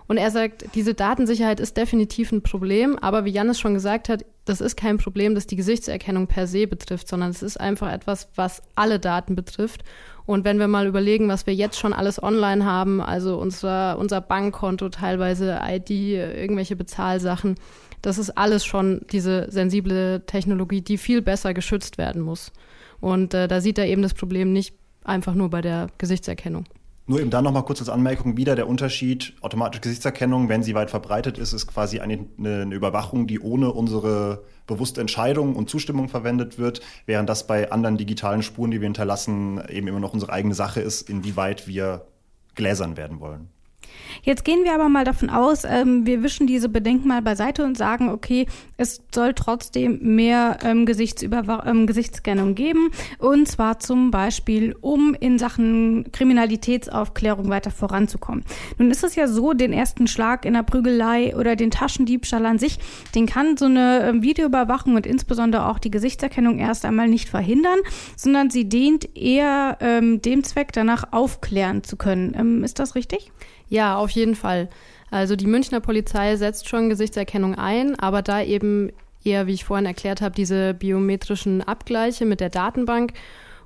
Und 0.07 0.17
er 0.17 0.31
sagt, 0.31 0.73
diese 0.73 0.93
Datensicherheit 0.93 1.59
ist 1.59 1.75
definitiv 1.75 2.31
ein 2.31 2.41
Problem, 2.41 2.97
aber 2.97 3.25
wie 3.25 3.31
Janis 3.31 3.59
schon 3.59 3.73
gesagt 3.73 4.07
hat, 4.07 4.23
das 4.45 4.61
ist 4.61 4.77
kein 4.77 4.97
Problem, 4.97 5.35
das 5.35 5.47
die 5.47 5.57
Gesichtserkennung 5.57 6.27
per 6.27 6.47
se 6.47 6.65
betrifft, 6.65 7.09
sondern 7.09 7.29
es 7.31 7.43
ist 7.43 7.59
einfach 7.59 7.91
etwas, 7.91 8.29
was 8.35 8.61
alle 8.75 8.99
Daten 8.99 9.35
betrifft. 9.35 9.83
Und 10.25 10.45
wenn 10.45 10.59
wir 10.59 10.69
mal 10.69 10.87
überlegen, 10.87 11.27
was 11.27 11.45
wir 11.45 11.53
jetzt 11.53 11.77
schon 11.77 11.91
alles 11.91 12.21
online 12.23 12.65
haben, 12.65 13.01
also 13.01 13.37
unser, 13.37 13.97
unser 13.97 14.21
Bankkonto, 14.21 14.87
teilweise 14.89 15.59
ID, 15.61 15.89
irgendwelche 15.89 16.77
Bezahlsachen, 16.77 17.55
das 18.01 18.17
ist 18.17 18.31
alles 18.31 18.65
schon 18.65 19.01
diese 19.11 19.51
sensible 19.51 20.23
Technologie, 20.25 20.81
die 20.81 20.97
viel 20.97 21.21
besser 21.21 21.53
geschützt 21.53 21.97
werden 21.97 22.21
muss. 22.21 22.51
Und 22.99 23.33
äh, 23.33 23.47
da 23.47 23.61
sieht 23.61 23.77
er 23.77 23.87
eben 23.87 24.01
das 24.01 24.13
Problem 24.13 24.53
nicht 24.53 24.75
einfach 25.03 25.33
nur 25.33 25.49
bei 25.49 25.61
der 25.61 25.87
Gesichtserkennung. 25.97 26.65
Nur 27.09 27.21
eben 27.21 27.29
dann 27.29 27.45
nochmal 27.45 27.63
kurz 27.63 27.79
als 27.79 27.87
Anmerkung 27.87 28.35
wieder 28.35 28.57
der 28.57 28.67
Unterschied, 28.67 29.33
automatische 29.39 29.79
Gesichtserkennung, 29.79 30.49
wenn 30.49 30.61
sie 30.61 30.75
weit 30.75 30.89
verbreitet 30.89 31.37
ist, 31.37 31.53
ist 31.53 31.65
quasi 31.65 32.01
eine, 32.01 32.25
eine, 32.37 32.75
Überwachung, 32.75 33.27
die 33.27 33.39
ohne 33.39 33.71
unsere 33.71 34.43
bewusste 34.67 34.99
Entscheidung 34.99 35.55
und 35.55 35.69
Zustimmung 35.69 36.09
verwendet 36.09 36.59
wird, 36.59 36.81
während 37.05 37.29
das 37.29 37.47
bei 37.47 37.71
anderen 37.71 37.95
digitalen 37.95 38.43
Spuren, 38.43 38.71
die 38.71 38.81
wir 38.81 38.87
hinterlassen, 38.87 39.61
eben 39.69 39.87
immer 39.87 40.01
noch 40.01 40.13
unsere 40.13 40.33
eigene 40.33 40.53
Sache 40.53 40.81
ist, 40.81 41.09
inwieweit 41.09 41.65
wir 41.65 42.07
gläsern 42.55 42.97
werden 42.97 43.21
wollen. 43.21 43.47
Jetzt 44.23 44.43
gehen 44.45 44.63
wir 44.63 44.73
aber 44.73 44.89
mal 44.89 45.03
davon 45.03 45.29
aus, 45.29 45.63
ähm, 45.63 46.05
wir 46.05 46.23
wischen 46.23 46.47
diese 46.47 46.69
Bedenken 46.69 47.07
mal 47.07 47.21
beiseite 47.21 47.63
und 47.63 47.77
sagen, 47.77 48.09
okay, 48.09 48.45
es 48.77 49.01
soll 49.13 49.33
trotzdem 49.33 49.99
mehr 50.01 50.57
ähm, 50.63 50.85
Gesichtsüberwa 50.85 51.63
ähm, 51.65 51.87
Gesichtsscannung 51.87 52.55
geben. 52.55 52.89
Und 53.19 53.47
zwar 53.47 53.79
zum 53.79 54.11
Beispiel, 54.11 54.75
um 54.81 55.15
in 55.19 55.39
Sachen 55.39 56.11
Kriminalitätsaufklärung 56.11 57.49
weiter 57.49 57.71
voranzukommen. 57.71 58.43
Nun 58.77 58.91
ist 58.91 59.03
es 59.03 59.15
ja 59.15 59.27
so, 59.27 59.53
den 59.53 59.73
ersten 59.73 60.07
Schlag 60.07 60.45
in 60.45 60.53
der 60.53 60.63
Prügelei 60.63 61.35
oder 61.35 61.55
den 61.55 61.71
Taschendiebstahl 61.71 62.45
an 62.45 62.59
sich, 62.59 62.79
den 63.15 63.25
kann 63.25 63.57
so 63.57 63.65
eine 63.65 64.07
ähm, 64.07 64.21
Videoüberwachung 64.21 64.95
und 64.95 65.05
insbesondere 65.05 65.67
auch 65.67 65.79
die 65.79 65.91
Gesichtserkennung 65.91 66.59
erst 66.59 66.85
einmal 66.85 67.07
nicht 67.07 67.29
verhindern, 67.29 67.79
sondern 68.15 68.49
sie 68.49 68.67
dient 68.67 69.15
eher 69.15 69.77
ähm, 69.79 70.21
dem 70.21 70.43
Zweck, 70.43 70.71
danach 70.73 71.11
aufklären 71.11 71.83
zu 71.83 71.97
können. 71.97 72.35
Ähm, 72.37 72.63
ist 72.63 72.79
das 72.79 72.95
richtig? 72.95 73.31
Ja, 73.69 73.97
auf 73.97 74.09
jeden 74.11 74.35
Fall. 74.35 74.69
Also 75.09 75.35
die 75.35 75.47
Münchner 75.47 75.79
Polizei 75.79 76.35
setzt 76.35 76.67
schon 76.67 76.89
Gesichtserkennung 76.89 77.55
ein, 77.55 77.97
aber 77.97 78.21
da 78.21 78.41
eben 78.41 78.91
eher, 79.23 79.47
wie 79.47 79.53
ich 79.53 79.65
vorhin 79.65 79.85
erklärt 79.85 80.21
habe, 80.21 80.35
diese 80.35 80.73
biometrischen 80.73 81.61
Abgleiche 81.61 82.25
mit 82.25 82.39
der 82.39 82.49
Datenbank. 82.49 83.13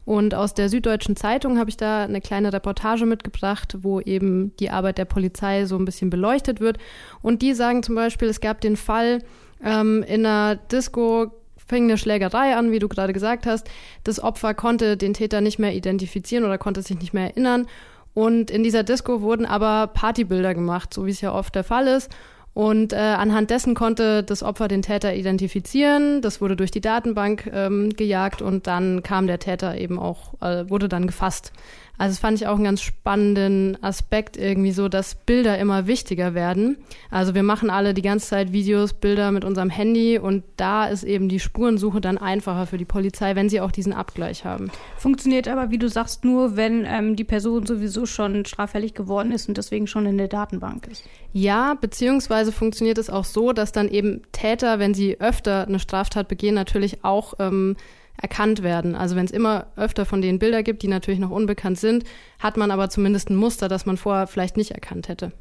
Und 0.03 0.34
aus 0.34 0.55
der 0.55 0.67
Süddeutschen 0.70 1.15
Zeitung 1.15 1.60
habe 1.60 1.70
ich 1.70 1.77
da 1.77 2.03
eine 2.03 2.22
kleine 2.22 2.51
Reportage 2.51 3.05
mitgebracht, 3.05 3.77
wo 3.81 4.00
eben 4.00 4.55
die 4.58 4.72
Arbeit 4.72 4.98
der 4.98 5.05
Polizei 5.05 5.65
so 5.65 5.77
ein 5.77 5.86
bisschen 5.86 6.10
beleuchtet 6.10 6.60
wird. 6.60 6.79
Und 7.22 7.43
die 7.43 7.53
sagen 7.53 7.84
zum 7.84 7.96
Beispiel, 7.96 8.27
es 8.27 8.41
gab 8.41 8.62
den 8.62 8.77
Fall 8.77 9.20
ähm, 9.63 10.03
in 10.03 10.25
einer 10.25 10.55
Disco, 10.55 11.31
fing 11.67 11.84
eine 11.84 11.98
Schlägerei 11.98 12.55
an, 12.55 12.72
wie 12.72 12.79
du 12.79 12.89
gerade 12.89 13.13
gesagt 13.13 13.46
hast. 13.46 13.70
Das 14.03 14.22
Opfer 14.22 14.53
konnte 14.55 14.98
den 14.98 15.13
Täter 15.13 15.39
nicht 15.39 15.60
mehr 15.60 15.74
identifizieren 15.74 16.43
oder 16.43 16.58
konnte 16.58 16.81
sich 16.81 17.00
nicht 17.00 17.13
mehr 17.13 17.25
erinnern. 17.25 17.67
Und 18.13 18.51
in 18.51 18.63
dieser 18.63 18.84
Disco 18.84 19.22
wurden 19.22 19.46
aber 19.46 19.88
Partybilder 19.88 20.53
gemacht, 20.53 20.94
so 20.94 21.06
wie 21.06 21.12
es 21.12 21.22
ja 21.22 21.34
oft 21.34 21.56
der 21.56 21.63
Fall 21.63 21.88
ist. 21.88 22.10
Und 22.53 22.91
äh, 22.91 22.98
anhand 22.98 23.50
dessen 23.50 23.75
konnte 23.75 24.24
das 24.24 24.44
Opfer 24.44 24.68
den 24.68 24.82
Täter 24.82 25.15
identifizieren. 25.15 26.22
Das 26.22 26.41
wurde 26.41 26.58
durch 26.58 26.72
die 26.72 26.82
Datenbank 26.82 27.50
ähm, 27.53 27.91
gejagt 27.91 28.41
und 28.41 28.68
dann 28.68 29.03
kam 29.03 29.27
der 29.27 29.39
Täter 29.39 29.77
eben 29.77 29.98
auch, 29.98 30.34
äh, 30.41 30.70
wurde 30.70 30.89
dann 30.89 31.08
gefasst. 31.08 31.53
Also 32.01 32.13
das 32.13 32.20
fand 32.20 32.41
ich 32.41 32.48
auch 32.48 32.55
einen 32.55 32.63
ganz 32.63 32.81
spannenden 32.81 33.77
Aspekt 33.84 34.36
irgendwie 34.36 34.72
so, 34.72 34.89
dass 34.89 35.13
Bilder 35.13 35.60
immer 35.60 35.86
wichtiger 35.86 36.34
werden. 36.34 36.77
Also 37.12 37.36
wir 37.36 37.43
machen 37.43 37.70
alle 37.70 37.93
die 37.93 38.01
ganze 38.01 38.25
Zeit 38.25 38.51
Videos, 38.51 38.93
Bilder 38.93 39.31
mit 39.31 39.46
unserem 39.46 39.70
Handy 39.70 40.17
und 40.17 40.43
da 40.58 40.88
ist 40.88 41.03
eben 41.03 41.29
die 41.29 41.39
Spurensuche 41.39 42.01
dann 42.01 42.17
einfacher 42.17 42.65
für 42.65 42.79
die 42.79 42.86
Polizei, 42.86 43.36
wenn 43.36 43.50
sie 43.50 43.62
auch 43.62 43.72
diesen 43.72 43.93
Abgleich 43.93 44.46
haben. 44.46 44.72
Funktioniert 44.98 45.48
aber, 45.48 45.70
wie 45.70 45.77
du 45.77 45.89
sagst, 45.89 46.25
nur, 46.25 46.55
wenn 46.55 46.86
ähm, 46.88 47.15
die 47.15 47.24
Person 47.24 47.67
sowieso 47.67 48.08
schon 48.08 48.46
straffällig 48.46 48.96
geworden 48.96 49.31
ist 49.31 49.48
und 49.48 49.60
deswegen 49.60 49.86
schon 49.86 50.08
in 50.08 50.17
der 50.17 50.27
Datenbank 50.27 50.88
ist. 50.88 51.03
Ja, 51.34 51.75
beziehungsweise 51.79 52.51
funktioniert 52.51 52.98
es 52.98 53.12
auch 53.12 53.25
so, 53.25 53.53
dass 53.53 53.74
dann 53.74 53.88
eben 53.88 54.24
Täter, 54.31 54.79
wenn 54.79 54.96
sie 54.96 55.22
öfter 55.22 55.67
eine 55.67 55.77
Straftat 55.77 56.27
begehen, 56.27 56.55
natürlich 56.55 57.03
auch 57.03 57.36
ähm, 57.38 57.75
erkannt 58.18 58.63
werden. 58.63 58.96
Also 58.96 59.15
wenn 59.15 59.25
es 59.25 59.32
immer 59.32 59.68
öfter 59.75 60.06
von 60.06 60.22
denen 60.22 60.39
Bilder 60.39 60.63
gibt, 60.63 60.84
die 60.84 60.88
natürlich 60.88 61.20
noch 61.20 61.32
unbekannt 61.32 61.80
sind, 61.80 62.03
hat 62.39 62.58
man 62.58 62.72
aber 62.72 62.89
zumindest 62.89 63.30
ein 63.30 63.36
Muster, 63.36 63.68
das 63.68 63.86
man 63.86 63.98
vorher 63.98 64.27
vielleicht 64.27 64.58
nicht 64.58 64.72
erkannt 64.72 65.08
hätte. 65.10 65.32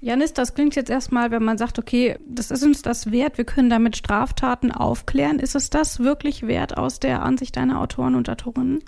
Janis, 0.00 0.32
das 0.32 0.54
klingt 0.54 0.74
jetzt 0.74 0.90
erstmal, 0.90 1.30
wenn 1.30 1.44
man 1.44 1.58
sagt, 1.58 1.78
okay, 1.78 2.18
das 2.28 2.50
ist 2.50 2.64
uns 2.64 2.82
das 2.82 3.12
wert, 3.12 3.38
wir 3.38 3.44
können 3.44 3.70
damit 3.70 3.96
Straftaten 3.96 4.72
aufklären. 4.72 5.38
Ist 5.38 5.54
es 5.54 5.70
das 5.70 6.00
wirklich 6.00 6.44
wert 6.44 6.76
aus 6.76 6.98
der 6.98 7.22
Ansicht 7.22 7.56
deiner 7.56 7.80
Autoren 7.80 8.16
und 8.16 8.28
Autorinnen? 8.28 8.82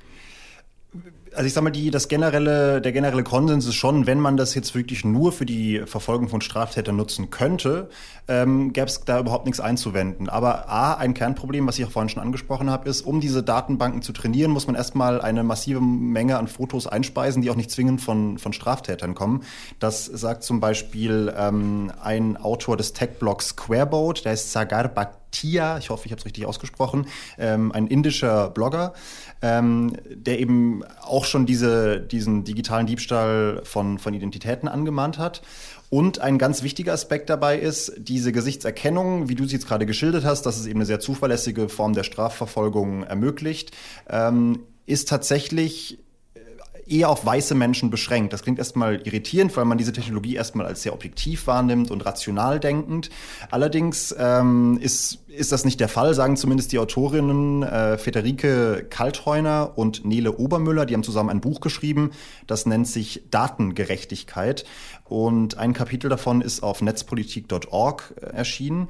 Also 1.34 1.46
ich 1.46 1.52
sag 1.52 1.62
mal, 1.62 1.70
die, 1.70 1.90
das 1.90 2.08
generelle, 2.08 2.80
der 2.80 2.92
generelle 2.92 3.24
Konsens 3.24 3.66
ist 3.66 3.74
schon, 3.74 4.06
wenn 4.06 4.20
man 4.20 4.36
das 4.36 4.54
jetzt 4.54 4.74
wirklich 4.74 5.04
nur 5.04 5.32
für 5.32 5.46
die 5.46 5.82
Verfolgung 5.86 6.28
von 6.28 6.40
Straftätern 6.40 6.96
nutzen 6.96 7.30
könnte, 7.30 7.88
ähm, 8.28 8.72
gäbe 8.72 8.86
es 8.86 9.04
da 9.04 9.18
überhaupt 9.18 9.44
nichts 9.44 9.60
einzuwenden. 9.60 10.28
Aber 10.28 10.68
A, 10.68 10.94
ein 10.94 11.14
Kernproblem, 11.14 11.66
was 11.66 11.78
ich 11.78 11.84
auch 11.84 11.90
vorhin 11.90 12.08
schon 12.08 12.22
angesprochen 12.22 12.70
habe, 12.70 12.88
ist, 12.88 13.02
um 13.02 13.20
diese 13.20 13.42
Datenbanken 13.42 14.02
zu 14.02 14.12
trainieren, 14.12 14.50
muss 14.50 14.66
man 14.66 14.76
erstmal 14.76 15.20
eine 15.20 15.42
massive 15.42 15.80
Menge 15.80 16.38
an 16.38 16.48
Fotos 16.48 16.86
einspeisen, 16.86 17.42
die 17.42 17.50
auch 17.50 17.56
nicht 17.56 17.70
zwingend 17.70 18.00
von, 18.00 18.38
von 18.38 18.52
Straftätern 18.52 19.14
kommen. 19.14 19.42
Das 19.78 20.04
sagt 20.06 20.42
zum 20.44 20.60
Beispiel 20.60 21.32
ähm, 21.36 21.92
ein 22.02 22.36
Autor 22.36 22.76
des 22.76 22.92
Tech-Blogs 22.92 23.48
Squareboat, 23.48 24.24
der 24.24 24.32
ist 24.34 24.52
Sagar 24.52 24.88
Bhatia, 25.34 25.78
ich 25.78 25.90
hoffe, 25.90 26.06
ich 26.06 26.12
habe 26.12 26.20
es 26.20 26.24
richtig 26.24 26.46
ausgesprochen, 26.46 27.06
ähm, 27.38 27.72
ein 27.72 27.88
indischer 27.88 28.50
Blogger, 28.50 28.94
ähm, 29.42 29.96
der 30.08 30.38
eben 30.38 30.84
auch 31.02 31.24
schon 31.24 31.44
diese, 31.44 32.00
diesen 32.00 32.44
digitalen 32.44 32.86
Diebstahl 32.86 33.60
von, 33.64 33.98
von 33.98 34.14
Identitäten 34.14 34.68
angemahnt 34.68 35.18
hat. 35.18 35.42
Und 35.90 36.20
ein 36.20 36.38
ganz 36.38 36.62
wichtiger 36.62 36.92
Aspekt 36.92 37.30
dabei 37.30 37.58
ist, 37.58 37.92
diese 37.98 38.32
Gesichtserkennung, 38.32 39.28
wie 39.28 39.34
du 39.34 39.44
sie 39.44 39.54
jetzt 39.54 39.66
gerade 39.66 39.86
geschildert 39.86 40.24
hast, 40.24 40.42
dass 40.42 40.58
es 40.58 40.66
eben 40.66 40.78
eine 40.78 40.86
sehr 40.86 41.00
zuverlässige 41.00 41.68
Form 41.68 41.94
der 41.94 42.04
Strafverfolgung 42.04 43.02
ermöglicht, 43.02 43.72
ähm, 44.08 44.60
ist 44.86 45.08
tatsächlich 45.08 45.98
eher 46.86 47.08
auf 47.08 47.24
weiße 47.24 47.54
Menschen 47.54 47.90
beschränkt. 47.90 48.32
Das 48.32 48.42
klingt 48.42 48.58
erstmal 48.58 49.00
irritierend, 49.06 49.56
weil 49.56 49.64
man 49.64 49.78
diese 49.78 49.92
Technologie 49.92 50.36
erstmal 50.36 50.66
als 50.66 50.82
sehr 50.82 50.92
objektiv 50.92 51.46
wahrnimmt 51.46 51.90
und 51.90 52.04
rational 52.04 52.60
denkend. 52.60 53.10
Allerdings 53.50 54.14
ähm, 54.18 54.78
ist, 54.80 55.24
ist 55.28 55.52
das 55.52 55.64
nicht 55.64 55.80
der 55.80 55.88
Fall, 55.88 56.14
sagen 56.14 56.36
zumindest 56.36 56.72
die 56.72 56.78
Autorinnen 56.78 57.62
äh, 57.62 57.98
Federike 57.98 58.86
Kaltheuner 58.88 59.72
und 59.76 60.04
Nele 60.04 60.36
Obermüller. 60.36 60.86
Die 60.86 60.94
haben 60.94 61.02
zusammen 61.02 61.30
ein 61.30 61.40
Buch 61.40 61.60
geschrieben, 61.60 62.10
das 62.46 62.66
nennt 62.66 62.88
sich 62.88 63.24
Datengerechtigkeit. 63.30 64.64
Und 65.04 65.58
ein 65.58 65.74
Kapitel 65.74 66.08
davon 66.08 66.40
ist 66.40 66.62
auf 66.62 66.82
netzpolitik.org 66.82 68.14
äh, 68.20 68.26
erschienen. 68.26 68.88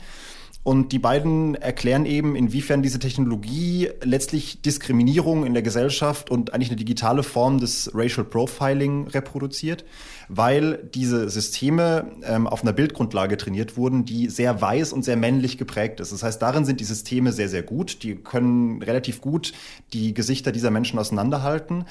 Und 0.64 0.92
die 0.92 0.98
beiden 0.98 1.56
erklären 1.56 2.06
eben, 2.06 2.34
inwiefern 2.34 2.80
diese 2.80 2.98
Technologie 2.98 3.90
letztlich 4.02 4.62
Diskriminierung 4.62 5.44
in 5.44 5.52
der 5.52 5.62
Gesellschaft 5.62 6.30
und 6.30 6.54
eigentlich 6.54 6.70
eine 6.70 6.78
digitale 6.78 7.22
Form 7.22 7.60
des 7.60 7.90
Racial 7.94 8.24
Profiling 8.24 9.06
reproduziert, 9.08 9.84
weil 10.30 10.88
diese 10.94 11.28
Systeme 11.28 12.12
ähm, 12.24 12.46
auf 12.46 12.62
einer 12.62 12.72
Bildgrundlage 12.72 13.36
trainiert 13.36 13.76
wurden, 13.76 14.06
die 14.06 14.30
sehr 14.30 14.58
weiß 14.58 14.94
und 14.94 15.04
sehr 15.04 15.18
männlich 15.18 15.58
geprägt 15.58 16.00
ist. 16.00 16.12
Das 16.12 16.22
heißt, 16.22 16.40
darin 16.40 16.64
sind 16.64 16.80
die 16.80 16.84
Systeme 16.84 17.32
sehr, 17.32 17.50
sehr 17.50 17.62
gut. 17.62 18.02
Die 18.02 18.14
können 18.14 18.82
relativ 18.82 19.20
gut 19.20 19.52
die 19.92 20.14
Gesichter 20.14 20.50
dieser 20.50 20.70
Menschen 20.70 20.98
auseinanderhalten. 20.98 21.84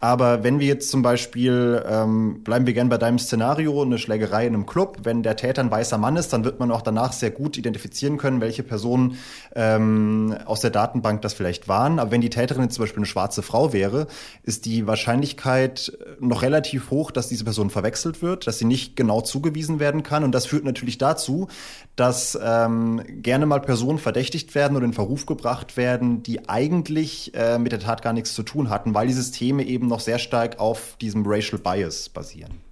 Aber 0.00 0.44
wenn 0.44 0.60
wir 0.60 0.66
jetzt 0.66 0.90
zum 0.90 1.02
Beispiel, 1.02 1.82
ähm, 1.88 2.44
bleiben 2.44 2.66
wir 2.66 2.72
gern 2.72 2.88
bei 2.88 2.98
deinem 2.98 3.18
Szenario, 3.18 3.82
eine 3.82 3.98
Schlägerei 3.98 4.46
in 4.46 4.54
einem 4.54 4.66
Club, 4.66 4.98
wenn 5.02 5.24
der 5.24 5.34
Täter 5.34 5.62
ein 5.62 5.70
weißer 5.70 5.98
Mann 5.98 6.16
ist, 6.16 6.32
dann 6.32 6.44
wird 6.44 6.60
man 6.60 6.70
auch 6.70 6.82
danach 6.82 7.12
sehr 7.12 7.32
gut 7.32 7.58
identifizieren 7.58 8.16
können, 8.18 8.40
welche 8.40 8.62
Personen 8.62 9.18
ähm, 9.54 10.36
aus 10.44 10.60
der 10.60 10.70
Datenbank 10.70 11.22
das 11.22 11.34
vielleicht 11.34 11.68
waren. 11.68 11.98
Aber 11.98 12.10
wenn 12.10 12.20
die 12.20 12.30
Täterin 12.30 12.64
jetzt 12.64 12.74
zum 12.74 12.84
Beispiel 12.84 12.98
eine 12.98 13.06
schwarze 13.06 13.42
Frau 13.42 13.72
wäre, 13.72 14.06
ist 14.42 14.66
die 14.66 14.86
Wahrscheinlichkeit 14.86 15.96
noch 16.20 16.42
relativ 16.42 16.90
hoch, 16.90 17.10
dass 17.10 17.28
diese 17.28 17.44
Person 17.44 17.70
verwechselt 17.70 18.22
wird, 18.22 18.46
dass 18.46 18.58
sie 18.58 18.64
nicht 18.64 18.96
genau 18.96 19.20
zugewiesen 19.20 19.80
werden 19.80 20.02
kann. 20.02 20.24
Und 20.24 20.32
das 20.32 20.46
führt 20.46 20.64
natürlich 20.64 20.98
dazu, 20.98 21.48
dass 21.96 22.38
ähm, 22.42 23.02
gerne 23.22 23.46
mal 23.46 23.60
Personen 23.60 23.98
verdächtigt 23.98 24.54
werden 24.54 24.76
oder 24.76 24.86
in 24.86 24.92
Verruf 24.92 25.26
gebracht 25.26 25.76
werden, 25.76 26.22
die 26.22 26.48
eigentlich 26.48 27.34
äh, 27.34 27.58
mit 27.58 27.72
der 27.72 27.80
Tat 27.80 28.02
gar 28.02 28.12
nichts 28.12 28.34
zu 28.34 28.42
tun 28.42 28.70
hatten, 28.70 28.94
weil 28.94 29.06
die 29.06 29.12
Systeme 29.12 29.64
eben 29.64 29.86
noch 29.86 30.00
sehr 30.00 30.18
stark 30.18 30.60
auf 30.60 30.96
diesem 31.00 31.24
Racial 31.26 31.60
Bias 31.60 32.08
basieren. 32.08 32.67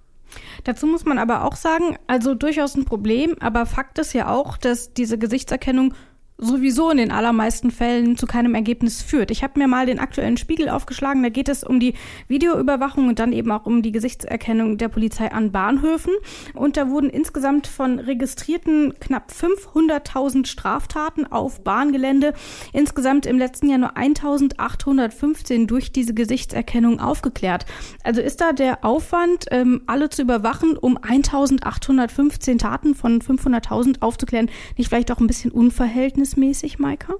Dazu 0.64 0.86
muss 0.86 1.04
man 1.04 1.18
aber 1.18 1.44
auch 1.44 1.56
sagen, 1.56 1.96
also 2.06 2.34
durchaus 2.34 2.74
ein 2.74 2.84
Problem, 2.84 3.36
aber 3.40 3.66
Fakt 3.66 3.98
ist 3.98 4.12
ja 4.12 4.28
auch, 4.28 4.56
dass 4.56 4.92
diese 4.92 5.18
Gesichtserkennung 5.18 5.94
sowieso 6.38 6.90
in 6.90 6.98
den 6.98 7.10
allermeisten 7.10 7.70
Fällen 7.70 8.16
zu 8.16 8.26
keinem 8.26 8.54
Ergebnis 8.54 9.00
führt. 9.00 9.30
Ich 9.30 9.42
habe 9.42 9.58
mir 9.58 9.68
mal 9.68 9.86
den 9.86 9.98
aktuellen 9.98 10.36
Spiegel 10.36 10.68
aufgeschlagen, 10.68 11.22
da 11.22 11.30
geht 11.30 11.48
es 11.48 11.64
um 11.64 11.80
die 11.80 11.94
Videoüberwachung 12.28 13.08
und 13.08 13.18
dann 13.18 13.32
eben 13.32 13.50
auch 13.50 13.64
um 13.64 13.80
die 13.80 13.92
Gesichtserkennung 13.92 14.76
der 14.76 14.88
Polizei 14.88 15.32
an 15.32 15.50
Bahnhöfen. 15.50 16.12
Und 16.52 16.76
da 16.76 16.90
wurden 16.90 17.08
insgesamt 17.08 17.66
von 17.66 17.98
registrierten 17.98 18.94
knapp 19.00 19.30
500.000 19.30 20.46
Straftaten 20.46 21.26
auf 21.26 21.64
Bahngelände 21.64 22.34
insgesamt 22.72 23.24
im 23.24 23.38
letzten 23.38 23.70
Jahr 23.70 23.78
nur 23.78 23.96
1.815 23.96 25.66
durch 25.66 25.92
diese 25.92 26.12
Gesichtserkennung 26.12 27.00
aufgeklärt. 27.00 27.64
Also 28.04 28.20
ist 28.20 28.42
da 28.42 28.52
der 28.52 28.84
Aufwand, 28.84 29.46
ähm, 29.50 29.82
alle 29.86 30.10
zu 30.10 30.22
überwachen, 30.22 30.76
um 30.76 30.98
1.815 30.98 32.58
Taten 32.58 32.94
von 32.94 33.22
500.000 33.22 34.02
aufzuklären, 34.02 34.50
nicht 34.76 34.88
vielleicht 34.88 35.10
auch 35.10 35.20
ein 35.20 35.26
bisschen 35.26 35.50
unverhältnismäßig? 35.50 36.25
Verhältnismäßig, 36.26 36.78
Maika? 36.78 37.14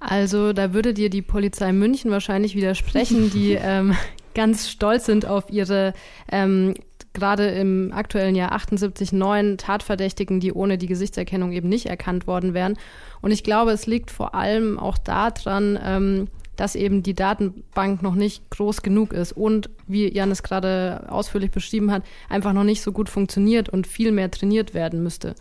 Also 0.00 0.52
da 0.52 0.74
würde 0.74 0.92
dir 0.92 1.08
die 1.08 1.22
Polizei 1.22 1.72
München 1.72 2.10
wahrscheinlich 2.10 2.54
widersprechen, 2.54 3.30
die 3.34 3.52
ähm, 3.52 3.96
ganz 4.34 4.68
stolz 4.68 5.06
sind 5.06 5.26
auf 5.26 5.50
ihre 5.50 5.94
ähm, 6.30 6.74
gerade 7.12 7.46
im 7.46 7.92
aktuellen 7.92 8.34
Jahr 8.34 8.52
78 8.52 9.12
neuen 9.12 9.56
Tatverdächtigen, 9.56 10.40
die 10.40 10.52
ohne 10.52 10.78
die 10.78 10.88
Gesichtserkennung 10.88 11.52
eben 11.52 11.68
nicht 11.68 11.86
erkannt 11.86 12.26
worden 12.26 12.54
wären. 12.54 12.76
Und 13.22 13.30
ich 13.30 13.44
glaube, 13.44 13.70
es 13.70 13.86
liegt 13.86 14.10
vor 14.10 14.34
allem 14.34 14.78
auch 14.80 14.98
daran, 14.98 15.78
ähm, 15.82 16.28
dass 16.56 16.74
eben 16.74 17.02
die 17.02 17.14
Datenbank 17.14 18.02
noch 18.02 18.14
nicht 18.14 18.50
groß 18.50 18.82
genug 18.82 19.12
ist 19.12 19.32
und, 19.32 19.70
wie 19.86 20.12
Jan 20.12 20.30
es 20.30 20.42
gerade 20.42 21.06
ausführlich 21.08 21.50
beschrieben 21.50 21.90
hat, 21.90 22.02
einfach 22.28 22.52
noch 22.52 22.64
nicht 22.64 22.82
so 22.82 22.92
gut 22.92 23.08
funktioniert 23.08 23.68
und 23.68 23.86
viel 23.86 24.12
mehr 24.12 24.30
trainiert 24.30 24.74
werden 24.74 25.02
müsste 25.02 25.34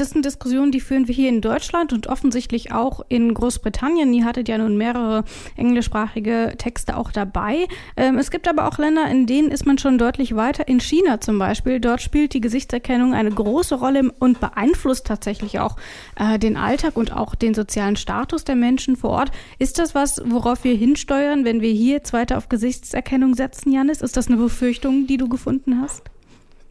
das 0.00 0.10
sind 0.10 0.24
Diskussionen, 0.24 0.70
die 0.70 0.80
führen 0.80 1.08
wir 1.08 1.14
hier 1.14 1.28
in 1.28 1.40
Deutschland 1.40 1.92
und 1.92 2.06
offensichtlich 2.06 2.72
auch 2.72 3.04
in 3.08 3.34
Großbritannien. 3.34 4.12
Ihr 4.12 4.24
hattet 4.24 4.48
ja 4.48 4.56
nun 4.58 4.76
mehrere 4.76 5.24
englischsprachige 5.56 6.54
Texte 6.56 6.96
auch 6.96 7.10
dabei. 7.10 7.66
Ähm, 7.96 8.16
es 8.18 8.30
gibt 8.30 8.48
aber 8.48 8.68
auch 8.68 8.78
Länder, 8.78 9.06
in 9.08 9.26
denen 9.26 9.50
ist 9.50 9.66
man 9.66 9.78
schon 9.78 9.98
deutlich 9.98 10.36
weiter. 10.36 10.68
In 10.68 10.80
China 10.80 11.20
zum 11.20 11.38
Beispiel, 11.38 11.80
dort 11.80 12.00
spielt 12.00 12.32
die 12.34 12.40
Gesichtserkennung 12.40 13.12
eine 13.12 13.30
große 13.30 13.74
Rolle 13.74 14.12
und 14.18 14.40
beeinflusst 14.40 15.06
tatsächlich 15.06 15.58
auch 15.58 15.76
äh, 16.16 16.38
den 16.38 16.56
Alltag 16.56 16.96
und 16.96 17.12
auch 17.12 17.34
den 17.34 17.54
sozialen 17.54 17.96
Status 17.96 18.44
der 18.44 18.56
Menschen 18.56 18.96
vor 18.96 19.10
Ort. 19.10 19.32
Ist 19.58 19.78
das 19.78 19.94
was, 19.94 20.22
worauf 20.24 20.64
wir 20.64 20.76
hinsteuern, 20.76 21.44
wenn 21.44 21.60
wir 21.60 21.72
hier 21.72 21.94
jetzt 21.94 22.12
weiter 22.12 22.38
auf 22.38 22.48
Gesichtserkennung 22.48 23.34
setzen, 23.34 23.72
Janis? 23.72 24.00
Ist 24.00 24.16
das 24.16 24.28
eine 24.28 24.36
Befürchtung, 24.36 25.06
die 25.06 25.16
du 25.16 25.28
gefunden 25.28 25.80
hast? 25.80 26.04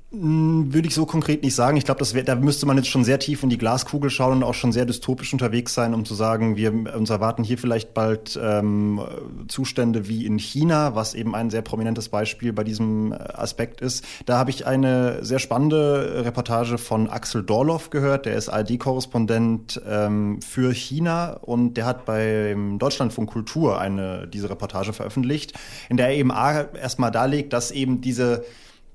Hm, 0.09 0.73
würde 0.73 0.87
ich 0.87 0.95
so 0.95 1.05
konkret 1.05 1.43
nicht 1.43 1.53
sagen. 1.53 1.75
Ich 1.75 1.83
glaube, 1.83 2.05
da 2.23 2.35
müsste 2.35 2.65
man 2.65 2.77
jetzt 2.77 2.87
schon 2.87 3.03
sehr 3.03 3.19
tief 3.19 3.43
in 3.43 3.49
die 3.49 3.57
Glaskugel 3.57 4.09
schauen 4.09 4.37
und 4.37 4.43
auch 4.43 4.53
schon 4.53 4.71
sehr 4.71 4.85
dystopisch 4.85 5.33
unterwegs 5.33 5.73
sein, 5.73 5.93
um 5.93 6.05
zu 6.05 6.15
sagen, 6.15 6.55
wir 6.55 6.95
uns 6.95 7.09
erwarten 7.09 7.43
hier 7.43 7.57
vielleicht 7.57 7.93
bald 7.93 8.39
ähm, 8.41 9.01
Zustände 9.49 10.07
wie 10.07 10.25
in 10.25 10.39
China, 10.39 10.95
was 10.95 11.13
eben 11.13 11.35
ein 11.35 11.49
sehr 11.49 11.61
prominentes 11.61 12.07
Beispiel 12.07 12.53
bei 12.53 12.63
diesem 12.63 13.11
äh, 13.11 13.15
Aspekt 13.15 13.81
ist. 13.81 14.05
Da 14.25 14.37
habe 14.37 14.49
ich 14.49 14.65
eine 14.65 15.25
sehr 15.25 15.39
spannende 15.39 16.23
Reportage 16.23 16.77
von 16.77 17.09
Axel 17.09 17.43
Dorloff 17.43 17.89
gehört. 17.89 18.25
Der 18.25 18.37
ist 18.37 18.47
ARD-Korrespondent 18.47 19.81
ähm, 19.85 20.41
für 20.41 20.73
China 20.73 21.33
und 21.41 21.73
der 21.73 21.85
hat 21.85 22.05
beim 22.05 22.79
Deutschlandfunk 22.79 23.29
Kultur 23.29 23.77
eine 23.77 24.25
diese 24.25 24.49
Reportage 24.49 24.93
veröffentlicht, 24.93 25.51
in 25.89 25.97
der 25.97 26.07
er 26.07 26.15
eben 26.15 26.31
erstmal 26.31 27.11
darlegt, 27.11 27.51
dass 27.51 27.71
eben 27.71 27.99
diese 27.99 28.45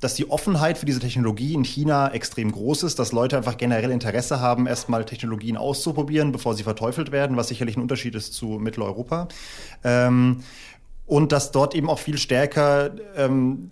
dass 0.03 0.15
die 0.15 0.29
Offenheit 0.29 0.79
für 0.79 0.85
diese 0.85 0.99
Technologie 0.99 1.55
in 1.55 1.65
China 1.65 2.09
extrem 2.13 2.51
groß 2.51 2.83
ist, 2.83 2.99
dass 2.99 3.13
Leute 3.13 3.37
einfach 3.37 3.57
generell 3.57 3.93
Interesse 3.93 4.41
haben, 4.41 4.67
erstmal 4.67 5.05
Technologien 5.05 5.57
auszuprobieren, 5.57 6.33
bevor 6.33 6.57
sie 6.57 6.65
verteufelt 6.65 7.13
werden, 7.13 7.37
was 7.37 7.47
sicherlich 7.47 7.77
ein 7.77 7.83
Unterschied 7.83 8.17
ist 8.17 8.35
zu 8.35 8.59
Mitteleuropa. 8.59 9.29
Ähm, 9.85 10.43
und 11.07 11.31
dass 11.31 11.53
dort 11.53 11.77
eben 11.77 11.89
auch 11.89 12.01
viel 12.01 12.19
stärker 12.19 12.91
ähm, 13.17 13.71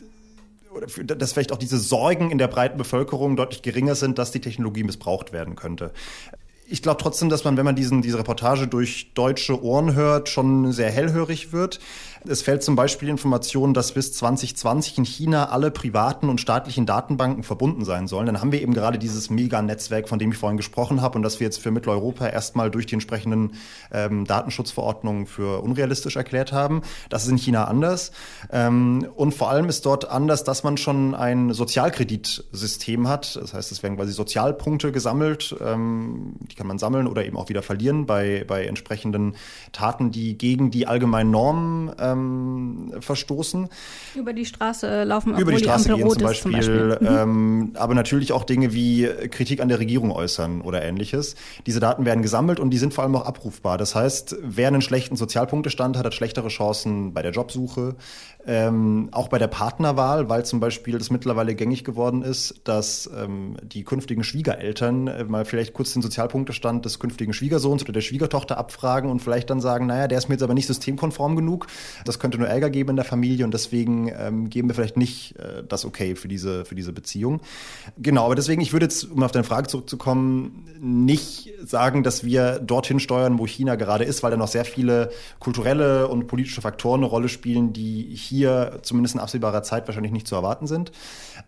dass 1.04 1.32
vielleicht 1.32 1.50
auch 1.50 1.56
diese 1.56 1.80
Sorgen 1.80 2.30
in 2.30 2.38
der 2.38 2.46
breiten 2.46 2.78
Bevölkerung 2.78 3.34
deutlich 3.34 3.62
geringer 3.62 3.96
sind, 3.96 4.18
dass 4.18 4.30
die 4.30 4.40
Technologie 4.40 4.84
missbraucht 4.84 5.32
werden 5.32 5.56
könnte 5.56 5.90
ich 6.70 6.82
glaube 6.82 7.02
trotzdem, 7.02 7.28
dass 7.28 7.42
man, 7.42 7.56
wenn 7.56 7.64
man 7.64 7.74
diesen, 7.74 8.00
diese 8.00 8.18
Reportage 8.18 8.68
durch 8.68 9.12
deutsche 9.14 9.62
Ohren 9.62 9.94
hört, 9.94 10.28
schon 10.28 10.72
sehr 10.72 10.90
hellhörig 10.90 11.52
wird. 11.52 11.80
Es 12.28 12.42
fällt 12.42 12.62
zum 12.62 12.76
Beispiel 12.76 13.08
Information, 13.08 13.72
dass 13.72 13.92
bis 13.92 14.12
2020 14.12 14.98
in 14.98 15.04
China 15.04 15.48
alle 15.48 15.70
privaten 15.70 16.28
und 16.28 16.38
staatlichen 16.38 16.84
Datenbanken 16.84 17.42
verbunden 17.42 17.86
sein 17.86 18.08
sollen. 18.08 18.26
Dann 18.26 18.42
haben 18.42 18.52
wir 18.52 18.60
eben 18.60 18.74
gerade 18.74 18.98
dieses 18.98 19.30
Mega-Netzwerk, 19.30 20.06
von 20.06 20.18
dem 20.18 20.32
ich 20.32 20.36
vorhin 20.36 20.58
gesprochen 20.58 21.00
habe 21.00 21.16
und 21.16 21.22
das 21.22 21.40
wir 21.40 21.46
jetzt 21.46 21.60
für 21.60 21.70
Mitteleuropa 21.70 22.26
erstmal 22.26 22.70
durch 22.70 22.84
die 22.84 22.94
entsprechenden 22.94 23.54
ähm, 23.90 24.26
Datenschutzverordnungen 24.26 25.24
für 25.24 25.62
unrealistisch 25.62 26.16
erklärt 26.16 26.52
haben. 26.52 26.82
Das 27.08 27.24
ist 27.24 27.30
in 27.30 27.38
China 27.38 27.64
anders. 27.64 28.12
Ähm, 28.52 29.08
und 29.16 29.32
vor 29.32 29.48
allem 29.48 29.70
ist 29.70 29.86
dort 29.86 30.10
anders, 30.10 30.44
dass 30.44 30.62
man 30.62 30.76
schon 30.76 31.14
ein 31.14 31.54
Sozialkreditsystem 31.54 33.08
hat. 33.08 33.36
Das 33.36 33.54
heißt, 33.54 33.72
es 33.72 33.82
werden 33.82 33.96
quasi 33.96 34.12
Sozialpunkte 34.12 34.92
gesammelt. 34.92 35.56
Ähm, 35.64 36.34
die 36.50 36.54
kann 36.54 36.66
man 36.66 36.78
sammeln 36.78 37.06
oder 37.06 37.24
eben 37.24 37.38
auch 37.38 37.48
wieder 37.48 37.62
verlieren 37.62 38.04
bei, 38.04 38.44
bei 38.46 38.66
entsprechenden 38.66 39.36
Taten, 39.72 40.10
die 40.10 40.36
gegen 40.36 40.70
die 40.70 40.86
allgemeinen 40.86 41.30
Normen 41.30 41.90
ähm, 42.12 42.92
verstoßen. 43.00 43.68
Über 44.14 44.32
die 44.32 44.44
Straße 44.44 45.04
laufen, 45.04 45.36
Über 45.36 45.52
die 45.52 45.58
Straße 45.58 45.88
die 45.88 45.94
gehen 45.96 46.10
zum 46.10 46.22
Beispiel. 46.22 46.42
Zum 46.42 46.52
Beispiel. 46.52 46.98
Mhm. 47.00 47.06
Ähm, 47.06 47.70
aber 47.74 47.94
natürlich 47.94 48.32
auch 48.32 48.44
Dinge 48.44 48.72
wie 48.72 49.08
Kritik 49.30 49.60
an 49.60 49.68
der 49.68 49.78
Regierung 49.78 50.12
äußern 50.12 50.60
oder 50.60 50.82
ähnliches. 50.82 51.34
Diese 51.66 51.80
Daten 51.80 52.04
werden 52.04 52.22
gesammelt 52.22 52.60
und 52.60 52.70
die 52.70 52.78
sind 52.78 52.94
vor 52.94 53.04
allem 53.04 53.16
auch 53.16 53.26
abrufbar. 53.26 53.78
Das 53.78 53.94
heißt, 53.94 54.36
wer 54.42 54.68
einen 54.68 54.82
schlechten 54.82 55.16
Sozialpunktestand 55.16 55.96
hat, 55.96 56.04
hat 56.04 56.14
schlechtere 56.14 56.48
Chancen 56.48 57.14
bei 57.14 57.22
der 57.22 57.32
Jobsuche, 57.32 57.96
ähm, 58.46 59.08
auch 59.12 59.28
bei 59.28 59.38
der 59.38 59.48
Partnerwahl, 59.48 60.28
weil 60.28 60.44
zum 60.44 60.60
Beispiel 60.60 60.98
das 60.98 61.10
mittlerweile 61.10 61.54
gängig 61.54 61.84
geworden 61.84 62.22
ist, 62.22 62.62
dass 62.64 63.08
ähm, 63.14 63.56
die 63.62 63.84
künftigen 63.84 64.24
Schwiegereltern 64.24 65.08
äh, 65.08 65.24
mal 65.24 65.44
vielleicht 65.44 65.74
kurz 65.74 65.92
den 65.92 66.02
Sozialpunktestand 66.02 66.84
des 66.84 66.98
künftigen 66.98 67.32
Schwiegersohns 67.32 67.82
oder 67.82 67.92
der 67.92 68.00
Schwiegertochter 68.00 68.56
abfragen 68.56 69.10
und 69.10 69.20
vielleicht 69.20 69.50
dann 69.50 69.60
sagen, 69.60 69.86
naja, 69.86 70.08
der 70.08 70.18
ist 70.18 70.28
mir 70.28 70.34
jetzt 70.34 70.42
aber 70.42 70.54
nicht 70.54 70.66
systemkonform 70.66 71.36
genug. 71.36 71.66
Das 72.04 72.18
könnte 72.18 72.38
nur 72.38 72.48
Ärger 72.48 72.70
geben 72.70 72.90
in 72.90 72.96
der 72.96 73.04
Familie 73.04 73.44
und 73.44 73.54
deswegen 73.54 74.10
ähm, 74.16 74.50
geben 74.50 74.68
wir 74.68 74.74
vielleicht 74.74 74.96
nicht 74.96 75.36
äh, 75.38 75.62
das 75.66 75.84
Okay 75.84 76.14
für 76.14 76.28
diese, 76.28 76.64
für 76.64 76.74
diese 76.74 76.92
Beziehung. 76.92 77.40
Genau, 77.98 78.24
aber 78.24 78.34
deswegen, 78.34 78.60
ich 78.60 78.72
würde 78.72 78.86
jetzt, 78.86 79.10
um 79.10 79.22
auf 79.22 79.32
deine 79.32 79.44
Frage 79.44 79.68
zurückzukommen, 79.68 80.66
nicht 80.80 81.52
sagen, 81.62 82.02
dass 82.02 82.24
wir 82.24 82.58
dorthin 82.58 83.00
steuern, 83.00 83.38
wo 83.38 83.46
China 83.46 83.76
gerade 83.76 84.04
ist, 84.04 84.22
weil 84.22 84.30
da 84.30 84.36
noch 84.36 84.48
sehr 84.48 84.64
viele 84.64 85.10
kulturelle 85.38 86.08
und 86.08 86.26
politische 86.26 86.60
Faktoren 86.60 87.00
eine 87.00 87.06
Rolle 87.06 87.28
spielen, 87.28 87.72
die 87.72 88.02
hier 88.14 88.78
zumindest 88.82 89.14
in 89.14 89.20
absehbarer 89.20 89.62
Zeit 89.62 89.86
wahrscheinlich 89.86 90.12
nicht 90.12 90.26
zu 90.26 90.34
erwarten 90.34 90.66
sind. 90.66 90.92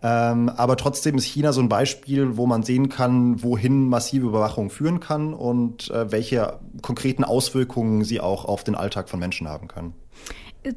Ähm, 0.02 0.48
aber 0.50 0.76
trotzdem 0.76 1.16
ist 1.16 1.24
China 1.24 1.52
so 1.52 1.60
ein 1.60 1.68
Beispiel, 1.68 2.36
wo 2.36 2.46
man 2.46 2.62
sehen 2.62 2.88
kann, 2.88 3.42
wohin 3.42 3.88
massive 3.88 4.26
Überwachung 4.26 4.70
führen 4.70 5.00
kann 5.00 5.34
und 5.34 5.90
äh, 5.90 6.10
welche 6.10 6.58
konkreten 6.82 7.24
Auswirkungen 7.24 8.04
sie 8.04 8.20
auch 8.20 8.44
auf 8.44 8.64
den 8.64 8.74
Alltag 8.74 9.08
von 9.08 9.20
Menschen 9.20 9.48
haben 9.48 9.68
können 9.68 9.94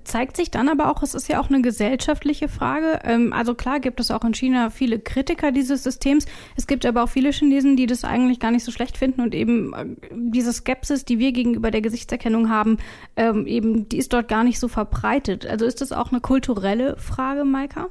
zeigt 0.03 0.35
sich 0.37 0.51
dann 0.51 0.69
aber 0.69 0.91
auch, 0.91 1.03
es 1.03 1.13
ist 1.13 1.27
ja 1.27 1.39
auch 1.39 1.49
eine 1.49 1.61
gesellschaftliche 1.61 2.47
Frage. 2.47 2.99
Ähm, 3.03 3.33
also 3.33 3.53
klar 3.53 3.79
gibt 3.79 3.99
es 3.99 4.11
auch 4.11 4.23
in 4.23 4.33
China 4.33 4.69
viele 4.69 4.99
Kritiker 4.99 5.51
dieses 5.51 5.83
Systems. 5.83 6.25
Es 6.55 6.67
gibt 6.67 6.85
aber 6.85 7.03
auch 7.03 7.09
viele 7.09 7.31
Chinesen, 7.31 7.77
die 7.77 7.85
das 7.85 8.03
eigentlich 8.03 8.39
gar 8.39 8.51
nicht 8.51 8.63
so 8.63 8.71
schlecht 8.71 8.97
finden 8.97 9.21
und 9.21 9.35
eben 9.35 9.73
äh, 9.73 9.85
diese 10.11 10.53
Skepsis, 10.53 11.05
die 11.05 11.19
wir 11.19 11.31
gegenüber 11.31 11.71
der 11.71 11.81
Gesichtserkennung 11.81 12.49
haben, 12.49 12.77
ähm, 13.15 13.45
eben, 13.45 13.87
die 13.89 13.97
ist 13.97 14.13
dort 14.13 14.27
gar 14.27 14.43
nicht 14.43 14.59
so 14.59 14.67
verbreitet. 14.67 15.45
Also 15.45 15.65
ist 15.65 15.81
das 15.81 15.91
auch 15.91 16.11
eine 16.11 16.21
kulturelle 16.21 16.97
Frage, 16.97 17.45
Maika? 17.45 17.89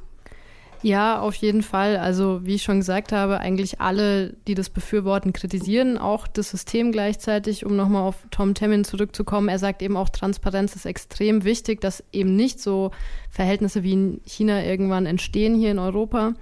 Ja, 0.85 1.19
auf 1.19 1.33
jeden 1.33 1.63
Fall. 1.63 1.97
Also 1.97 2.41
wie 2.43 2.53
ich 2.53 2.61
schon 2.61 2.77
gesagt 2.77 3.11
habe, 3.11 3.39
eigentlich 3.39 3.81
alle, 3.81 4.33
die 4.47 4.53
das 4.53 4.69
befürworten, 4.69 5.33
kritisieren 5.33 5.97
auch 5.97 6.27
das 6.27 6.51
System 6.51 6.91
gleichzeitig. 6.91 7.65
Um 7.65 7.75
nochmal 7.75 8.03
auf 8.03 8.17
Tom 8.29 8.53
Temin 8.53 8.83
zurückzukommen, 8.83 9.49
er 9.49 9.57
sagt 9.57 9.81
eben 9.81 9.97
auch, 9.97 10.09
Transparenz 10.09 10.75
ist 10.75 10.85
extrem 10.85 11.43
wichtig, 11.43 11.81
dass 11.81 12.03
eben 12.11 12.35
nicht 12.35 12.59
so 12.59 12.91
Verhältnisse 13.31 13.81
wie 13.81 13.93
in 13.93 14.21
China 14.27 14.63
irgendwann 14.63 15.07
entstehen 15.07 15.55
hier 15.55 15.71
in 15.71 15.79
Europa. 15.79 16.35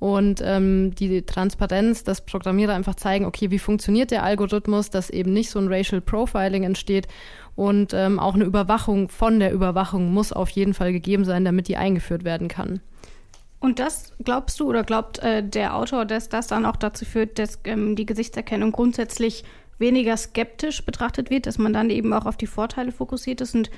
Und 0.00 0.42
ähm, 0.44 0.92
die 0.96 1.22
Transparenz, 1.22 2.02
dass 2.02 2.26
Programmierer 2.26 2.74
einfach 2.74 2.96
zeigen, 2.96 3.26
okay, 3.26 3.52
wie 3.52 3.60
funktioniert 3.60 4.10
der 4.10 4.24
Algorithmus, 4.24 4.90
dass 4.90 5.08
eben 5.08 5.32
nicht 5.32 5.50
so 5.50 5.60
ein 5.60 5.72
Racial 5.72 6.00
Profiling 6.00 6.64
entsteht. 6.64 7.06
Und 7.54 7.94
ähm, 7.94 8.18
auch 8.18 8.34
eine 8.34 8.42
Überwachung 8.42 9.08
von 9.08 9.38
der 9.38 9.52
Überwachung 9.52 10.12
muss 10.12 10.32
auf 10.32 10.50
jeden 10.50 10.74
Fall 10.74 10.92
gegeben 10.92 11.24
sein, 11.24 11.44
damit 11.44 11.68
die 11.68 11.76
eingeführt 11.76 12.24
werden 12.24 12.48
kann. 12.48 12.80
Und 13.64 13.78
das 13.78 14.12
glaubst 14.22 14.60
du 14.60 14.68
oder 14.68 14.84
glaubt 14.84 15.20
äh, 15.20 15.42
der 15.42 15.74
Autor, 15.74 16.04
dass 16.04 16.28
das 16.28 16.48
dann 16.48 16.66
auch 16.66 16.76
dazu 16.76 17.06
führt, 17.06 17.38
dass 17.38 17.58
ähm, 17.64 17.96
die 17.96 18.04
Gesichtserkennung 18.04 18.72
grundsätzlich 18.72 19.42
weniger 19.78 20.18
skeptisch 20.18 20.84
betrachtet 20.84 21.30
wird, 21.30 21.46
dass 21.46 21.56
man 21.56 21.72
dann 21.72 21.88
eben 21.88 22.12
auch 22.12 22.26
auf 22.26 22.36
die 22.36 22.46
Vorteile 22.46 22.92
fokussiert 22.92 23.40
ist 23.40 23.54
und 23.54 23.70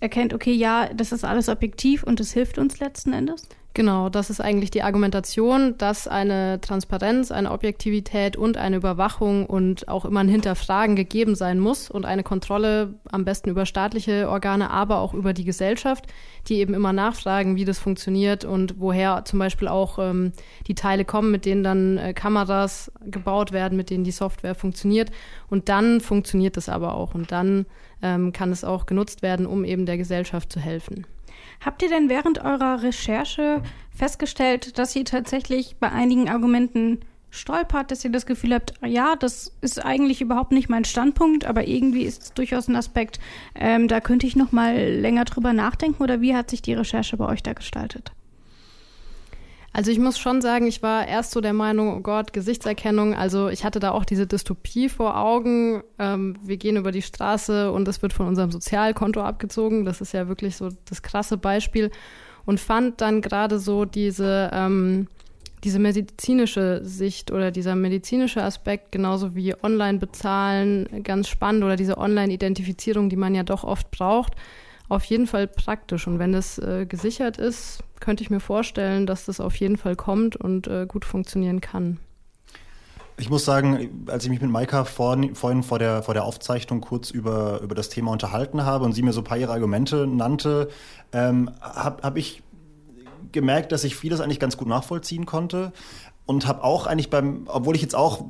erkennt, 0.00 0.34
okay, 0.34 0.50
ja, 0.50 0.92
das 0.92 1.12
ist 1.12 1.22
alles 1.22 1.48
objektiv 1.48 2.02
und 2.02 2.18
es 2.18 2.32
hilft 2.32 2.58
uns 2.58 2.80
letzten 2.80 3.12
Endes? 3.12 3.48
Genau, 3.78 4.08
das 4.08 4.28
ist 4.28 4.40
eigentlich 4.40 4.72
die 4.72 4.82
Argumentation, 4.82 5.78
dass 5.78 6.08
eine 6.08 6.60
Transparenz, 6.60 7.30
eine 7.30 7.52
Objektivität 7.52 8.36
und 8.36 8.56
eine 8.56 8.74
Überwachung 8.74 9.46
und 9.46 9.86
auch 9.86 10.04
immer 10.04 10.18
ein 10.18 10.28
Hinterfragen 10.28 10.96
gegeben 10.96 11.36
sein 11.36 11.60
muss 11.60 11.88
und 11.88 12.04
eine 12.04 12.24
Kontrolle 12.24 12.94
am 13.08 13.24
besten 13.24 13.50
über 13.50 13.66
staatliche 13.66 14.28
Organe, 14.28 14.70
aber 14.70 14.98
auch 14.98 15.14
über 15.14 15.32
die 15.32 15.44
Gesellschaft, 15.44 16.06
die 16.48 16.56
eben 16.56 16.74
immer 16.74 16.92
nachfragen, 16.92 17.54
wie 17.54 17.64
das 17.64 17.78
funktioniert 17.78 18.44
und 18.44 18.80
woher 18.80 19.24
zum 19.24 19.38
Beispiel 19.38 19.68
auch 19.68 20.00
ähm, 20.00 20.32
die 20.66 20.74
Teile 20.74 21.04
kommen, 21.04 21.30
mit 21.30 21.44
denen 21.44 21.62
dann 21.62 21.98
äh, 21.98 22.14
Kameras 22.14 22.90
gebaut 23.06 23.52
werden, 23.52 23.76
mit 23.76 23.90
denen 23.90 24.02
die 24.02 24.10
Software 24.10 24.56
funktioniert. 24.56 25.12
Und 25.50 25.68
dann 25.68 26.00
funktioniert 26.00 26.56
das 26.56 26.68
aber 26.68 26.94
auch 26.94 27.14
und 27.14 27.30
dann 27.30 27.64
ähm, 28.02 28.32
kann 28.32 28.50
es 28.50 28.64
auch 28.64 28.86
genutzt 28.86 29.22
werden, 29.22 29.46
um 29.46 29.64
eben 29.64 29.86
der 29.86 29.98
Gesellschaft 29.98 30.52
zu 30.52 30.58
helfen. 30.58 31.06
Habt 31.60 31.82
ihr 31.82 31.88
denn 31.88 32.08
während 32.08 32.44
eurer 32.44 32.82
Recherche 32.82 33.62
festgestellt, 33.90 34.78
dass 34.78 34.94
ihr 34.94 35.04
tatsächlich 35.04 35.76
bei 35.78 35.90
einigen 35.90 36.28
Argumenten 36.28 37.00
stolpert, 37.30 37.90
dass 37.90 38.04
ihr 38.04 38.12
das 38.12 38.26
Gefühl 38.26 38.54
habt, 38.54 38.74
ja, 38.86 39.16
das 39.16 39.52
ist 39.60 39.84
eigentlich 39.84 40.20
überhaupt 40.20 40.52
nicht 40.52 40.68
mein 40.68 40.84
Standpunkt, 40.84 41.44
aber 41.44 41.66
irgendwie 41.66 42.04
ist 42.04 42.22
es 42.22 42.32
durchaus 42.32 42.68
ein 42.68 42.76
Aspekt, 42.76 43.20
ähm, 43.54 43.88
da 43.88 44.00
könnte 44.00 44.26
ich 44.26 44.36
noch 44.36 44.52
mal 44.52 44.76
länger 44.76 45.24
drüber 45.24 45.52
nachdenken 45.52 46.02
oder 46.02 46.20
wie 46.20 46.34
hat 46.34 46.48
sich 46.48 46.62
die 46.62 46.74
Recherche 46.74 47.16
bei 47.16 47.26
euch 47.26 47.42
da 47.42 47.52
gestaltet? 47.52 48.12
Also 49.72 49.90
ich 49.90 49.98
muss 49.98 50.18
schon 50.18 50.40
sagen, 50.40 50.66
ich 50.66 50.82
war 50.82 51.06
erst 51.06 51.30
so 51.30 51.40
der 51.40 51.52
Meinung, 51.52 51.96
oh 51.96 52.00
Gott, 52.00 52.32
Gesichtserkennung. 52.32 53.14
Also 53.14 53.48
ich 53.48 53.64
hatte 53.64 53.80
da 53.80 53.90
auch 53.90 54.04
diese 54.04 54.26
Dystopie 54.26 54.88
vor 54.88 55.18
Augen. 55.18 55.82
Ähm, 55.98 56.36
wir 56.42 56.56
gehen 56.56 56.76
über 56.76 56.90
die 56.90 57.02
Straße 57.02 57.70
und 57.70 57.86
es 57.86 58.02
wird 58.02 58.12
von 58.12 58.26
unserem 58.26 58.50
Sozialkonto 58.50 59.20
abgezogen. 59.20 59.84
Das 59.84 60.00
ist 60.00 60.12
ja 60.12 60.26
wirklich 60.28 60.56
so 60.56 60.70
das 60.86 61.02
krasse 61.02 61.36
Beispiel. 61.36 61.90
Und 62.46 62.60
fand 62.60 63.02
dann 63.02 63.20
gerade 63.20 63.58
so 63.58 63.84
diese, 63.84 64.50
ähm, 64.54 65.06
diese 65.64 65.78
medizinische 65.78 66.80
Sicht 66.82 67.30
oder 67.30 67.50
dieser 67.50 67.74
medizinische 67.74 68.42
Aspekt, 68.42 68.90
genauso 68.90 69.34
wie 69.34 69.54
Online-Bezahlen, 69.62 71.02
ganz 71.04 71.28
spannend 71.28 71.62
oder 71.62 71.76
diese 71.76 71.98
Online-Identifizierung, 71.98 73.10
die 73.10 73.16
man 73.16 73.34
ja 73.34 73.42
doch 73.42 73.64
oft 73.64 73.90
braucht 73.90 74.32
auf 74.88 75.04
jeden 75.04 75.26
Fall 75.26 75.46
praktisch. 75.46 76.06
Und 76.06 76.18
wenn 76.18 76.32
das 76.32 76.58
äh, 76.58 76.86
gesichert 76.86 77.38
ist, 77.38 77.80
könnte 78.00 78.22
ich 78.22 78.30
mir 78.30 78.40
vorstellen, 78.40 79.06
dass 79.06 79.26
das 79.26 79.40
auf 79.40 79.56
jeden 79.56 79.76
Fall 79.76 79.96
kommt 79.96 80.36
und 80.36 80.66
äh, 80.66 80.86
gut 80.86 81.04
funktionieren 81.04 81.60
kann. 81.60 81.98
Ich 83.20 83.30
muss 83.30 83.44
sagen, 83.44 84.06
als 84.06 84.24
ich 84.24 84.30
mich 84.30 84.40
mit 84.40 84.50
Maika 84.50 84.84
vor, 84.84 85.18
vorhin 85.34 85.62
vor 85.64 85.80
der, 85.80 86.02
vor 86.04 86.14
der 86.14 86.24
Aufzeichnung 86.24 86.80
kurz 86.80 87.10
über, 87.10 87.60
über 87.62 87.74
das 87.74 87.88
Thema 87.88 88.12
unterhalten 88.12 88.64
habe 88.64 88.84
und 88.84 88.92
sie 88.92 89.02
mir 89.02 89.12
so 89.12 89.22
ein 89.22 89.24
paar 89.24 89.38
ihre 89.38 89.52
Argumente 89.52 90.06
nannte, 90.06 90.68
ähm, 91.12 91.50
habe 91.60 92.02
hab 92.02 92.16
ich 92.16 92.42
gemerkt, 93.32 93.72
dass 93.72 93.82
ich 93.82 93.96
vieles 93.96 94.20
eigentlich 94.20 94.38
ganz 94.38 94.56
gut 94.56 94.68
nachvollziehen 94.68 95.26
konnte 95.26 95.72
und 96.26 96.46
habe 96.46 96.62
auch 96.62 96.86
eigentlich 96.86 97.10
beim, 97.10 97.42
obwohl 97.46 97.74
ich 97.74 97.82
jetzt 97.82 97.96
auch 97.96 98.24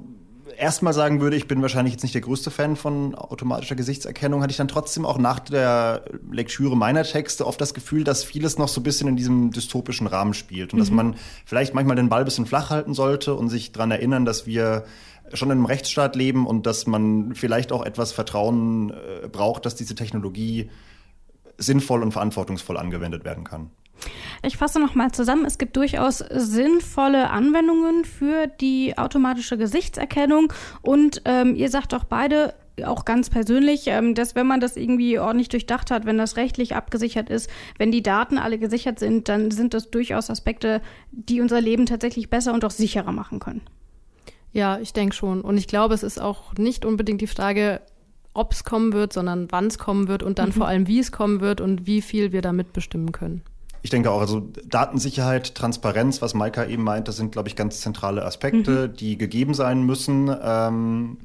erstmal 0.58 0.92
sagen 0.92 1.20
würde, 1.20 1.36
ich 1.36 1.48
bin 1.48 1.62
wahrscheinlich 1.62 1.94
jetzt 1.94 2.02
nicht 2.02 2.14
der 2.14 2.20
größte 2.20 2.50
Fan 2.50 2.76
von 2.76 3.14
automatischer 3.14 3.76
Gesichtserkennung, 3.76 4.42
hatte 4.42 4.50
ich 4.50 4.56
dann 4.56 4.68
trotzdem 4.68 5.06
auch 5.06 5.18
nach 5.18 5.38
der 5.40 6.04
Lektüre 6.30 6.76
meiner 6.76 7.04
Texte 7.04 7.46
oft 7.46 7.60
das 7.60 7.74
Gefühl, 7.74 8.04
dass 8.04 8.24
vieles 8.24 8.58
noch 8.58 8.68
so 8.68 8.80
ein 8.80 8.84
bisschen 8.84 9.08
in 9.08 9.16
diesem 9.16 9.50
dystopischen 9.50 10.06
Rahmen 10.06 10.34
spielt 10.34 10.72
und 10.72 10.78
mhm. 10.78 10.82
dass 10.82 10.90
man 10.90 11.14
vielleicht 11.44 11.74
manchmal 11.74 11.96
den 11.96 12.08
Ball 12.08 12.20
ein 12.20 12.24
bisschen 12.24 12.46
flach 12.46 12.70
halten 12.70 12.94
sollte 12.94 13.34
und 13.34 13.48
sich 13.48 13.72
daran 13.72 13.90
erinnern, 13.90 14.24
dass 14.24 14.46
wir 14.46 14.84
schon 15.32 15.48
in 15.48 15.58
einem 15.58 15.66
Rechtsstaat 15.66 16.16
leben 16.16 16.46
und 16.46 16.66
dass 16.66 16.86
man 16.86 17.34
vielleicht 17.34 17.72
auch 17.72 17.84
etwas 17.84 18.12
Vertrauen 18.12 18.90
äh, 18.90 19.28
braucht, 19.28 19.66
dass 19.66 19.74
diese 19.74 19.94
Technologie 19.94 20.70
sinnvoll 21.58 22.02
und 22.02 22.12
verantwortungsvoll 22.12 22.76
angewendet 22.76 23.24
werden 23.24 23.44
kann. 23.44 23.70
Ich 24.42 24.56
fasse 24.56 24.80
nochmal 24.80 25.10
zusammen. 25.10 25.44
Es 25.44 25.58
gibt 25.58 25.76
durchaus 25.76 26.18
sinnvolle 26.18 27.30
Anwendungen 27.30 28.04
für 28.04 28.46
die 28.46 28.96
automatische 28.96 29.58
Gesichtserkennung. 29.58 30.52
Und 30.82 31.22
ähm, 31.24 31.56
ihr 31.56 31.68
sagt 31.68 31.94
auch 31.94 32.04
beide, 32.04 32.54
auch 32.84 33.04
ganz 33.04 33.30
persönlich, 33.30 33.86
ähm, 33.86 34.14
dass 34.14 34.34
wenn 34.34 34.46
man 34.46 34.60
das 34.60 34.76
irgendwie 34.76 35.18
ordentlich 35.18 35.48
durchdacht 35.48 35.90
hat, 35.90 36.06
wenn 36.06 36.18
das 36.18 36.36
rechtlich 36.36 36.76
abgesichert 36.76 37.28
ist, 37.30 37.50
wenn 37.76 37.90
die 37.90 38.02
Daten 38.02 38.38
alle 38.38 38.58
gesichert 38.58 38.98
sind, 38.98 39.28
dann 39.28 39.50
sind 39.50 39.74
das 39.74 39.90
durchaus 39.90 40.30
Aspekte, 40.30 40.80
die 41.10 41.40
unser 41.40 41.60
Leben 41.60 41.86
tatsächlich 41.86 42.30
besser 42.30 42.54
und 42.54 42.64
auch 42.64 42.70
sicherer 42.70 43.12
machen 43.12 43.40
können. 43.40 43.62
Ja, 44.52 44.78
ich 44.78 44.92
denke 44.92 45.14
schon. 45.14 45.40
Und 45.40 45.58
ich 45.58 45.66
glaube, 45.66 45.94
es 45.94 46.02
ist 46.02 46.20
auch 46.20 46.54
nicht 46.54 46.84
unbedingt 46.84 47.20
die 47.20 47.26
Frage, 47.26 47.80
ob 48.38 48.52
es 48.52 48.64
kommen 48.64 48.92
wird, 48.92 49.12
sondern 49.12 49.48
wann 49.50 49.66
es 49.66 49.78
kommen 49.78 50.08
wird 50.08 50.22
und 50.22 50.38
dann 50.38 50.50
mhm. 50.50 50.52
vor 50.52 50.68
allem, 50.68 50.86
wie 50.86 51.00
es 51.00 51.12
kommen 51.12 51.40
wird 51.40 51.60
und 51.60 51.86
wie 51.86 52.00
viel 52.00 52.32
wir 52.32 52.40
damit 52.40 52.72
bestimmen 52.72 53.12
können. 53.12 53.42
Ich 53.82 53.90
denke 53.90 54.10
auch, 54.10 54.20
also 54.20 54.48
Datensicherheit, 54.64 55.54
Transparenz, 55.54 56.20
was 56.20 56.34
Maika 56.34 56.64
eben 56.66 56.82
meint, 56.82 57.08
das 57.08 57.16
sind, 57.16 57.32
glaube 57.32 57.48
ich, 57.48 57.56
ganz 57.56 57.80
zentrale 57.80 58.24
Aspekte, 58.24 58.88
mhm. 58.88 58.96
die 58.96 59.18
gegeben 59.18 59.54
sein 59.54 59.82
müssen. 59.82 60.34
Ähm, 60.42 61.18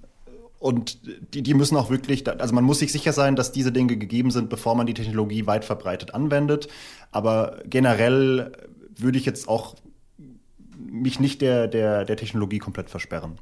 und 0.60 1.00
die, 1.34 1.42
die 1.42 1.54
müssen 1.54 1.76
auch 1.76 1.90
wirklich, 1.90 2.28
also 2.30 2.56
man 2.56 2.64
muss 2.64 2.80
sich 2.80 2.92
sicher 2.92 3.12
sein, 3.12 3.36
dass 3.36 3.52
diese 3.52 3.72
Dinge 3.72 3.98
gegeben 3.98 4.32
sind, 4.32 4.50
bevor 4.50 4.76
man 4.76 4.86
die 4.86 4.94
Technologie 4.94 5.46
weit 5.46 5.66
verbreitet 5.66 6.14
anwendet. 6.14 6.68
Aber 7.12 7.58
generell 7.66 8.54
würde 8.96 9.18
ich 9.18 9.26
jetzt 9.26 9.48
auch 9.48 9.76
mich 10.78 11.20
nicht 11.20 11.42
der, 11.42 11.68
der, 11.68 12.06
der 12.06 12.18
Technologie 12.18 12.60
komplett 12.60 12.90
versperren. 12.90 13.40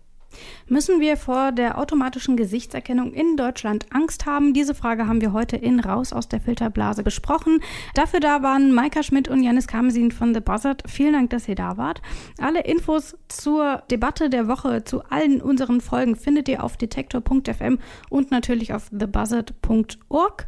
Müssen 0.67 0.99
wir 0.99 1.17
vor 1.17 1.51
der 1.51 1.77
automatischen 1.77 2.37
Gesichtserkennung 2.37 3.13
in 3.13 3.37
Deutschland 3.37 3.85
Angst 3.91 4.25
haben? 4.25 4.53
Diese 4.53 4.75
Frage 4.75 5.07
haben 5.07 5.21
wir 5.21 5.33
heute 5.33 5.55
in 5.55 5.79
Raus 5.79 6.13
aus 6.13 6.27
der 6.27 6.41
Filterblase 6.41 7.03
besprochen. 7.03 7.59
Dafür 7.93 8.19
da 8.19 8.41
waren 8.43 8.73
Maika 8.73 9.03
Schmidt 9.03 9.27
und 9.27 9.43
Janis 9.43 9.67
Kamesin 9.67 10.11
von 10.11 10.33
The 10.33 10.39
Buzzard. 10.39 10.83
Vielen 10.87 11.13
Dank, 11.13 11.29
dass 11.31 11.47
ihr 11.47 11.55
da 11.55 11.77
wart. 11.77 12.01
Alle 12.39 12.61
Infos 12.61 13.17
zur 13.27 13.83
Debatte 13.91 14.29
der 14.29 14.47
Woche, 14.47 14.83
zu 14.83 15.03
allen 15.09 15.41
unseren 15.41 15.81
Folgen 15.81 16.15
findet 16.15 16.47
ihr 16.49 16.63
auf 16.63 16.77
detektor.fm 16.77 17.79
und 18.09 18.31
natürlich 18.31 18.73
auf 18.73 18.89
thebuzzard.org. 18.89 20.47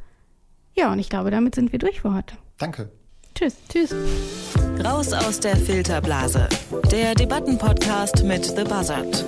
Ja, 0.75 0.91
und 0.91 0.99
ich 0.99 1.09
glaube, 1.09 1.31
damit 1.31 1.55
sind 1.55 1.71
wir 1.71 1.79
durch 1.79 2.01
für 2.01 2.13
heute. 2.13 2.35
Danke. 2.57 2.91
Tschüss. 3.35 3.57
Tschüss. 3.69 3.95
Raus 4.83 5.13
aus 5.13 5.39
der 5.39 5.55
Filterblase. 5.55 6.47
Der 6.91 7.15
Debattenpodcast 7.15 8.23
mit 8.23 8.45
The 8.45 8.63
Buzzard. 8.63 9.25